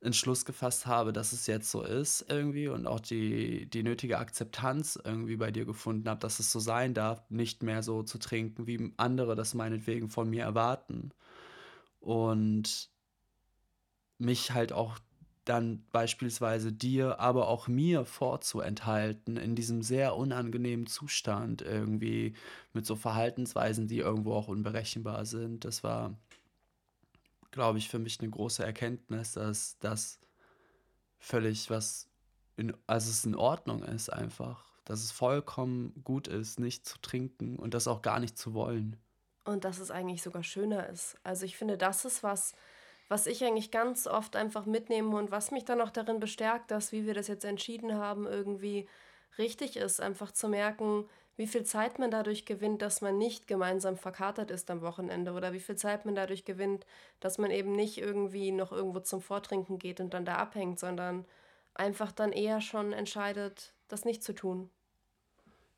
Entschluss 0.00 0.44
gefasst 0.44 0.86
habe, 0.86 1.12
dass 1.12 1.32
es 1.32 1.46
jetzt 1.46 1.70
so 1.70 1.82
ist 1.82 2.26
irgendwie 2.28 2.68
und 2.68 2.86
auch 2.86 3.00
die 3.00 3.66
die 3.66 3.82
nötige 3.82 4.18
Akzeptanz 4.18 4.98
irgendwie 5.02 5.36
bei 5.36 5.50
dir 5.50 5.64
gefunden 5.64 6.08
habe, 6.08 6.20
dass 6.20 6.40
es 6.40 6.52
so 6.52 6.60
sein 6.60 6.94
darf, 6.94 7.22
nicht 7.30 7.62
mehr 7.62 7.82
so 7.82 8.02
zu 8.02 8.18
trinken, 8.18 8.66
wie 8.66 8.92
andere 8.98 9.34
das 9.34 9.54
meinetwegen 9.54 10.08
von 10.10 10.28
mir 10.28 10.44
erwarten. 10.44 11.12
Und 12.00 12.90
mich 14.18 14.52
halt 14.52 14.72
auch 14.72 14.98
dann 15.44 15.84
beispielsweise 15.92 16.72
dir, 16.72 17.20
aber 17.20 17.48
auch 17.48 17.68
mir 17.68 18.04
vorzuenthalten 18.04 19.36
in 19.36 19.54
diesem 19.54 19.82
sehr 19.82 20.16
unangenehmen 20.16 20.86
Zustand 20.86 21.62
irgendwie 21.62 22.34
mit 22.72 22.86
so 22.86 22.96
Verhaltensweisen, 22.96 23.86
die 23.86 23.98
irgendwo 23.98 24.34
auch 24.34 24.48
unberechenbar 24.48 25.26
sind. 25.26 25.64
Das 25.64 25.84
war, 25.84 26.16
glaube 27.50 27.78
ich, 27.78 27.88
für 27.88 27.98
mich 27.98 28.20
eine 28.20 28.30
große 28.30 28.64
Erkenntnis, 28.64 29.32
dass 29.32 29.78
das 29.80 30.18
völlig 31.18 31.70
was 31.70 32.08
in, 32.56 32.74
also 32.86 33.10
es 33.10 33.24
in 33.24 33.34
Ordnung 33.34 33.82
ist 33.82 34.12
einfach, 34.12 34.64
dass 34.84 35.02
es 35.02 35.10
vollkommen 35.10 35.92
gut 36.04 36.28
ist, 36.28 36.60
nicht 36.60 36.86
zu 36.86 36.98
trinken 37.00 37.56
und 37.56 37.74
das 37.74 37.88
auch 37.88 38.02
gar 38.02 38.20
nicht 38.20 38.38
zu 38.38 38.54
wollen. 38.54 38.96
Und 39.44 39.64
dass 39.64 39.78
es 39.78 39.90
eigentlich 39.90 40.22
sogar 40.22 40.42
schöner 40.42 40.88
ist. 40.88 41.16
Also 41.22 41.44
ich 41.44 41.56
finde, 41.56 41.76
das 41.76 42.04
ist 42.04 42.22
was, 42.22 42.54
was 43.08 43.26
ich 43.26 43.44
eigentlich 43.44 43.70
ganz 43.70 44.06
oft 44.06 44.36
einfach 44.36 44.66
mitnehme 44.66 45.16
und 45.16 45.30
was 45.30 45.50
mich 45.50 45.64
dann 45.64 45.80
auch 45.80 45.90
darin 45.90 46.20
bestärkt, 46.20 46.70
dass, 46.70 46.92
wie 46.92 47.06
wir 47.06 47.14
das 47.14 47.28
jetzt 47.28 47.44
entschieden 47.44 47.94
haben, 47.94 48.26
irgendwie 48.26 48.88
richtig 49.38 49.76
ist, 49.76 50.00
einfach 50.00 50.32
zu 50.32 50.48
merken, 50.48 51.06
wie 51.36 51.46
viel 51.46 51.64
Zeit 51.64 51.98
man 51.98 52.10
dadurch 52.10 52.44
gewinnt, 52.44 52.80
dass 52.80 53.00
man 53.00 53.18
nicht 53.18 53.46
gemeinsam 53.46 53.96
verkatert 53.96 54.50
ist 54.50 54.70
am 54.70 54.82
Wochenende 54.82 55.32
oder 55.32 55.52
wie 55.52 55.60
viel 55.60 55.76
Zeit 55.76 56.04
man 56.04 56.14
dadurch 56.14 56.44
gewinnt, 56.44 56.86
dass 57.20 57.38
man 57.38 57.50
eben 57.50 57.72
nicht 57.72 57.98
irgendwie 57.98 58.52
noch 58.52 58.70
irgendwo 58.70 59.00
zum 59.00 59.20
Vortrinken 59.20 59.78
geht 59.78 60.00
und 60.00 60.14
dann 60.14 60.24
da 60.24 60.36
abhängt, 60.36 60.78
sondern 60.78 61.24
einfach 61.74 62.12
dann 62.12 62.32
eher 62.32 62.60
schon 62.60 62.92
entscheidet, 62.92 63.74
das 63.88 64.04
nicht 64.04 64.22
zu 64.22 64.32
tun. 64.32 64.70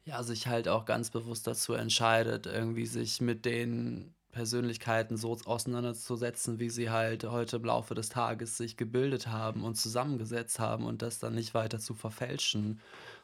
Ja, 0.04 0.22
sich 0.22 0.46
halt 0.46 0.68
auch 0.68 0.84
ganz 0.84 1.10
bewusst 1.10 1.46
dazu 1.46 1.72
entscheidet, 1.72 2.46
irgendwie 2.46 2.86
sich 2.86 3.20
mit 3.20 3.44
den 3.44 4.14
Persönlichkeiten 4.36 5.16
so 5.16 5.36
auseinanderzusetzen, 5.46 6.58
wie 6.60 6.68
sie 6.68 6.90
halt 6.90 7.24
heute 7.24 7.56
im 7.56 7.64
Laufe 7.64 7.94
des 7.94 8.10
Tages 8.10 8.58
sich 8.58 8.76
gebildet 8.76 9.28
haben 9.28 9.64
und 9.64 9.76
zusammengesetzt 9.76 10.58
haben 10.58 10.84
und 10.84 11.00
das 11.00 11.18
dann 11.18 11.34
nicht 11.34 11.54
weiter 11.54 11.78
zu 11.78 11.94
verfälschen. 11.94 12.80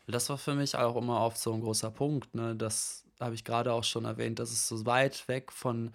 Das 0.06 0.30
war 0.30 0.38
für 0.38 0.54
mich 0.54 0.74
auch 0.74 0.96
immer 0.96 1.20
oft 1.20 1.38
so 1.38 1.52
ein 1.52 1.60
großer 1.60 1.90
Punkt, 1.90 2.34
ne? 2.34 2.56
Das 2.56 3.04
habe 3.20 3.34
ich 3.34 3.44
gerade 3.44 3.72
auch 3.72 3.84
schon 3.84 4.06
erwähnt, 4.06 4.38
dass 4.38 4.50
es 4.50 4.66
so 4.66 4.86
weit 4.86 5.28
weg 5.28 5.52
von 5.52 5.92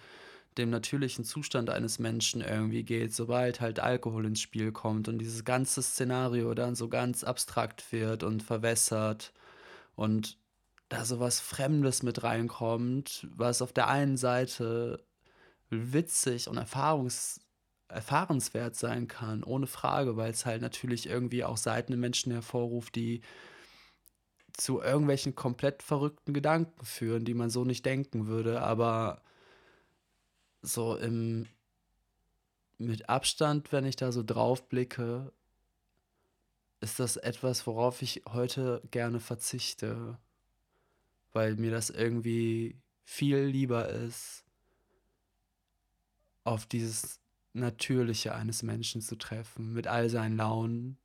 dem 0.57 0.69
natürlichen 0.69 1.25
Zustand 1.25 1.69
eines 1.71 1.99
Menschen 1.99 2.41
irgendwie 2.41 2.83
geht, 2.83 3.13
sobald 3.13 3.59
halt 3.59 3.79
Alkohol 3.79 4.25
ins 4.25 4.39
Spiel 4.41 4.71
kommt 4.71 5.07
und 5.07 5.17
dieses 5.19 5.45
ganze 5.45 5.81
Szenario 5.81 6.53
dann 6.53 6.75
so 6.75 6.89
ganz 6.89 7.23
abstrakt 7.23 7.91
wird 7.91 8.23
und 8.23 8.43
verwässert 8.43 9.33
und 9.95 10.37
da 10.89 11.05
so 11.05 11.19
was 11.19 11.39
Fremdes 11.39 12.03
mit 12.03 12.23
reinkommt, 12.23 13.27
was 13.35 13.61
auf 13.61 13.73
der 13.73 13.87
einen 13.87 14.17
Seite 14.17 15.03
witzig 15.69 16.47
und 16.47 16.57
erfahrungs 16.57 17.41
erfahrenswert 17.89 18.75
sein 18.75 19.07
kann, 19.07 19.43
ohne 19.45 19.65
Frage, 19.65 20.17
weil 20.17 20.31
es 20.31 20.45
halt 20.45 20.61
natürlich 20.61 21.07
irgendwie 21.07 21.45
auch 21.45 21.55
Seiten 21.55 21.93
in 21.93 21.99
Menschen 22.01 22.33
hervorruft, 22.33 22.95
die 22.95 23.21
zu 24.51 24.81
irgendwelchen 24.81 25.35
komplett 25.35 25.83
verrückten 25.83 26.33
Gedanken 26.33 26.83
führen, 26.83 27.23
die 27.23 27.33
man 27.33 27.49
so 27.49 27.63
nicht 27.63 27.85
denken 27.85 28.27
würde, 28.27 28.61
aber 28.61 29.21
so 30.61 30.97
im 30.97 31.47
mit 32.79 33.09
Abstand, 33.09 33.71
wenn 33.71 33.85
ich 33.85 33.95
da 33.95 34.11
so 34.11 34.21
drauf 34.23 34.67
blicke, 34.69 35.31
ist 36.79 36.99
das 36.99 37.17
etwas, 37.17 37.65
worauf 37.65 38.01
ich 38.01 38.23
heute 38.29 38.83
gerne 38.91 39.19
verzichte, 39.19 40.19
weil 41.37 41.55
mir 41.55 41.69
das 41.69 41.91
irgendwie 41.91 42.81
viel 43.03 43.37
lieber 43.37 43.89
ist, 43.89 44.43
auf 46.43 46.65
dieses 46.65 47.19
Natürliche 47.53 48.33
eines 48.33 48.63
Menschen 48.63 49.01
zu 49.01 49.15
treffen, 49.17 49.71
mit 49.71 49.85
all 49.85 50.09
seinen 50.09 50.35
Launen 50.35 50.97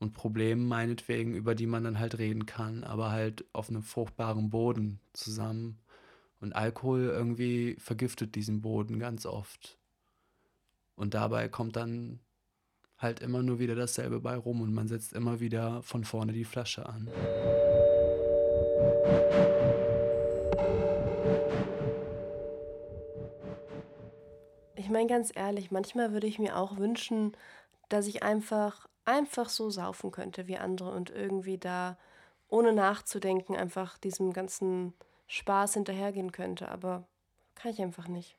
und 0.00 0.12
Problemen 0.12 0.68
meinetwegen, 0.68 1.34
über 1.34 1.54
die 1.54 1.66
man 1.66 1.82
dann 1.82 1.98
halt 1.98 2.18
reden 2.18 2.44
kann, 2.44 2.84
aber 2.84 3.10
halt 3.10 3.46
auf 3.54 3.70
einem 3.70 3.82
fruchtbaren 3.82 4.50
Boden 4.50 5.00
zusammen. 5.14 5.78
Und 6.40 6.54
Alkohol 6.54 7.04
irgendwie 7.04 7.76
vergiftet 7.78 8.34
diesen 8.34 8.60
Boden 8.60 8.98
ganz 8.98 9.24
oft. 9.24 9.78
Und 10.94 11.14
dabei 11.14 11.48
kommt 11.48 11.76
dann 11.76 12.20
halt 12.98 13.20
immer 13.20 13.42
nur 13.42 13.60
wieder 13.60 13.74
dasselbe 13.74 14.20
bei 14.20 14.36
rum 14.36 14.60
und 14.60 14.74
man 14.74 14.88
setzt 14.88 15.14
immer 15.14 15.40
wieder 15.40 15.82
von 15.82 16.04
vorne 16.04 16.34
die 16.34 16.44
Flasche 16.44 16.86
an. 16.86 17.08
Ich 24.76 24.88
meine 24.90 25.08
ganz 25.08 25.30
ehrlich, 25.34 25.70
manchmal 25.70 26.12
würde 26.12 26.26
ich 26.26 26.38
mir 26.38 26.56
auch 26.56 26.78
wünschen, 26.78 27.36
dass 27.88 28.06
ich 28.06 28.22
einfach 28.22 28.88
einfach 29.04 29.48
so 29.48 29.70
saufen 29.70 30.10
könnte 30.10 30.46
wie 30.46 30.58
andere 30.58 30.92
und 30.92 31.10
irgendwie 31.10 31.58
da 31.58 31.98
ohne 32.48 32.72
nachzudenken 32.72 33.56
einfach 33.56 33.98
diesem 33.98 34.32
ganzen 34.32 34.94
Spaß 35.26 35.74
hinterhergehen 35.74 36.32
könnte, 36.32 36.68
aber 36.70 37.06
kann 37.54 37.72
ich 37.72 37.82
einfach 37.82 38.08
nicht. 38.08 38.36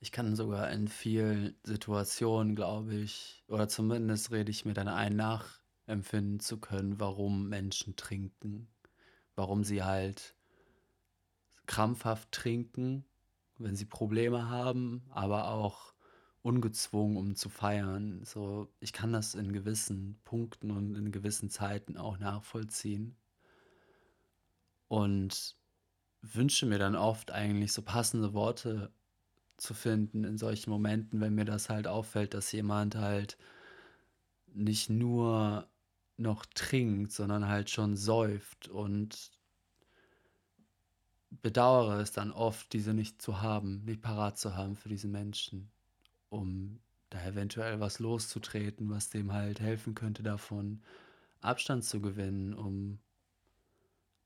Ich 0.00 0.12
kann 0.12 0.36
sogar 0.36 0.70
in 0.70 0.86
vielen 0.86 1.56
Situationen, 1.62 2.54
glaube 2.54 2.94
ich, 2.94 3.42
oder 3.48 3.68
zumindest 3.68 4.30
rede 4.30 4.50
ich 4.50 4.64
mir 4.64 4.74
dann 4.74 4.88
ein, 4.88 5.16
nachempfinden 5.16 6.40
zu 6.40 6.60
können, 6.60 7.00
warum 7.00 7.48
Menschen 7.48 7.96
trinken, 7.96 8.68
warum 9.36 9.64
sie 9.64 9.82
halt 9.82 10.34
krampfhaft 11.66 12.30
trinken 12.32 13.04
wenn 13.58 13.76
sie 13.76 13.84
Probleme 13.84 14.48
haben, 14.48 15.02
aber 15.10 15.48
auch 15.48 15.94
ungezwungen, 16.42 17.16
um 17.16 17.36
zu 17.36 17.48
feiern. 17.48 18.22
So, 18.24 18.68
ich 18.80 18.92
kann 18.92 19.12
das 19.12 19.34
in 19.34 19.52
gewissen 19.52 20.18
Punkten 20.24 20.70
und 20.70 20.94
in 20.94 21.12
gewissen 21.12 21.50
Zeiten 21.50 21.96
auch 21.96 22.18
nachvollziehen. 22.18 23.16
Und 24.88 25.56
wünsche 26.20 26.66
mir 26.66 26.78
dann 26.78 26.96
oft 26.96 27.30
eigentlich 27.30 27.72
so 27.72 27.82
passende 27.82 28.34
Worte 28.34 28.92
zu 29.56 29.72
finden 29.72 30.24
in 30.24 30.36
solchen 30.36 30.70
Momenten, 30.70 31.20
wenn 31.20 31.34
mir 31.34 31.44
das 31.44 31.70
halt 31.70 31.86
auffällt, 31.86 32.34
dass 32.34 32.52
jemand 32.52 32.96
halt 32.96 33.38
nicht 34.52 34.90
nur 34.90 35.68
noch 36.16 36.46
trinkt, 36.46 37.12
sondern 37.12 37.48
halt 37.48 37.70
schon 37.70 37.96
säuft 37.96 38.68
und 38.68 39.32
bedauere 41.42 42.00
es 42.00 42.12
dann 42.12 42.30
oft, 42.30 42.72
diese 42.72 42.94
nicht 42.94 43.20
zu 43.20 43.40
haben, 43.40 43.84
nicht 43.84 44.02
parat 44.02 44.38
zu 44.38 44.54
haben 44.54 44.76
für 44.76 44.88
diesen 44.88 45.10
Menschen, 45.10 45.70
um 46.28 46.80
da 47.10 47.24
eventuell 47.24 47.80
was 47.80 47.98
loszutreten, 47.98 48.90
was 48.90 49.10
dem 49.10 49.32
halt 49.32 49.60
helfen 49.60 49.94
könnte, 49.94 50.22
davon 50.22 50.82
Abstand 51.40 51.84
zu 51.84 52.00
gewinnen, 52.00 52.54
um 52.54 52.98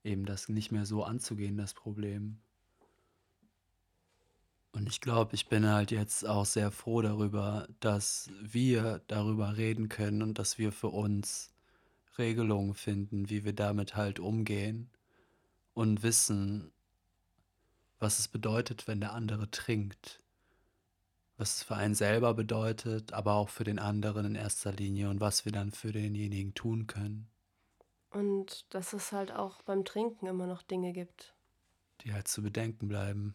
eben 0.04 0.24
das 0.24 0.48
nicht 0.48 0.72
mehr 0.72 0.86
so 0.86 1.04
anzugehen, 1.04 1.56
das 1.56 1.74
Problem. 1.74 2.38
Und 4.72 4.88
ich 4.88 5.00
glaube, 5.00 5.34
ich 5.34 5.48
bin 5.48 5.66
halt 5.66 5.90
jetzt 5.90 6.26
auch 6.26 6.44
sehr 6.44 6.70
froh 6.70 7.02
darüber, 7.02 7.66
dass 7.80 8.30
wir 8.40 9.02
darüber 9.08 9.56
reden 9.56 9.88
können 9.88 10.22
und 10.22 10.38
dass 10.38 10.58
wir 10.58 10.72
für 10.72 10.88
uns 10.88 11.50
Regelungen 12.18 12.74
finden, 12.74 13.30
wie 13.30 13.44
wir 13.44 13.52
damit 13.52 13.96
halt 13.96 14.18
umgehen 14.18 14.90
und 15.74 16.02
wissen, 16.02 16.72
was 17.98 18.18
es 18.18 18.28
bedeutet, 18.28 18.86
wenn 18.88 19.00
der 19.00 19.12
andere 19.12 19.50
trinkt, 19.50 20.20
was 21.36 21.56
es 21.56 21.62
für 21.62 21.76
einen 21.76 21.94
selber 21.94 22.34
bedeutet, 22.34 23.12
aber 23.12 23.34
auch 23.34 23.48
für 23.48 23.64
den 23.64 23.78
anderen 23.78 24.26
in 24.26 24.34
erster 24.34 24.72
Linie 24.72 25.08
und 25.08 25.20
was 25.20 25.44
wir 25.44 25.52
dann 25.52 25.72
für 25.72 25.92
denjenigen 25.92 26.54
tun 26.54 26.86
können. 26.86 27.28
Und 28.10 28.66
dass 28.70 28.92
es 28.92 29.12
halt 29.12 29.32
auch 29.32 29.62
beim 29.62 29.84
Trinken 29.84 30.26
immer 30.26 30.46
noch 30.46 30.62
Dinge 30.62 30.92
gibt. 30.92 31.34
Die 32.02 32.12
halt 32.12 32.28
zu 32.28 32.42
bedenken 32.42 32.88
bleiben. 32.88 33.34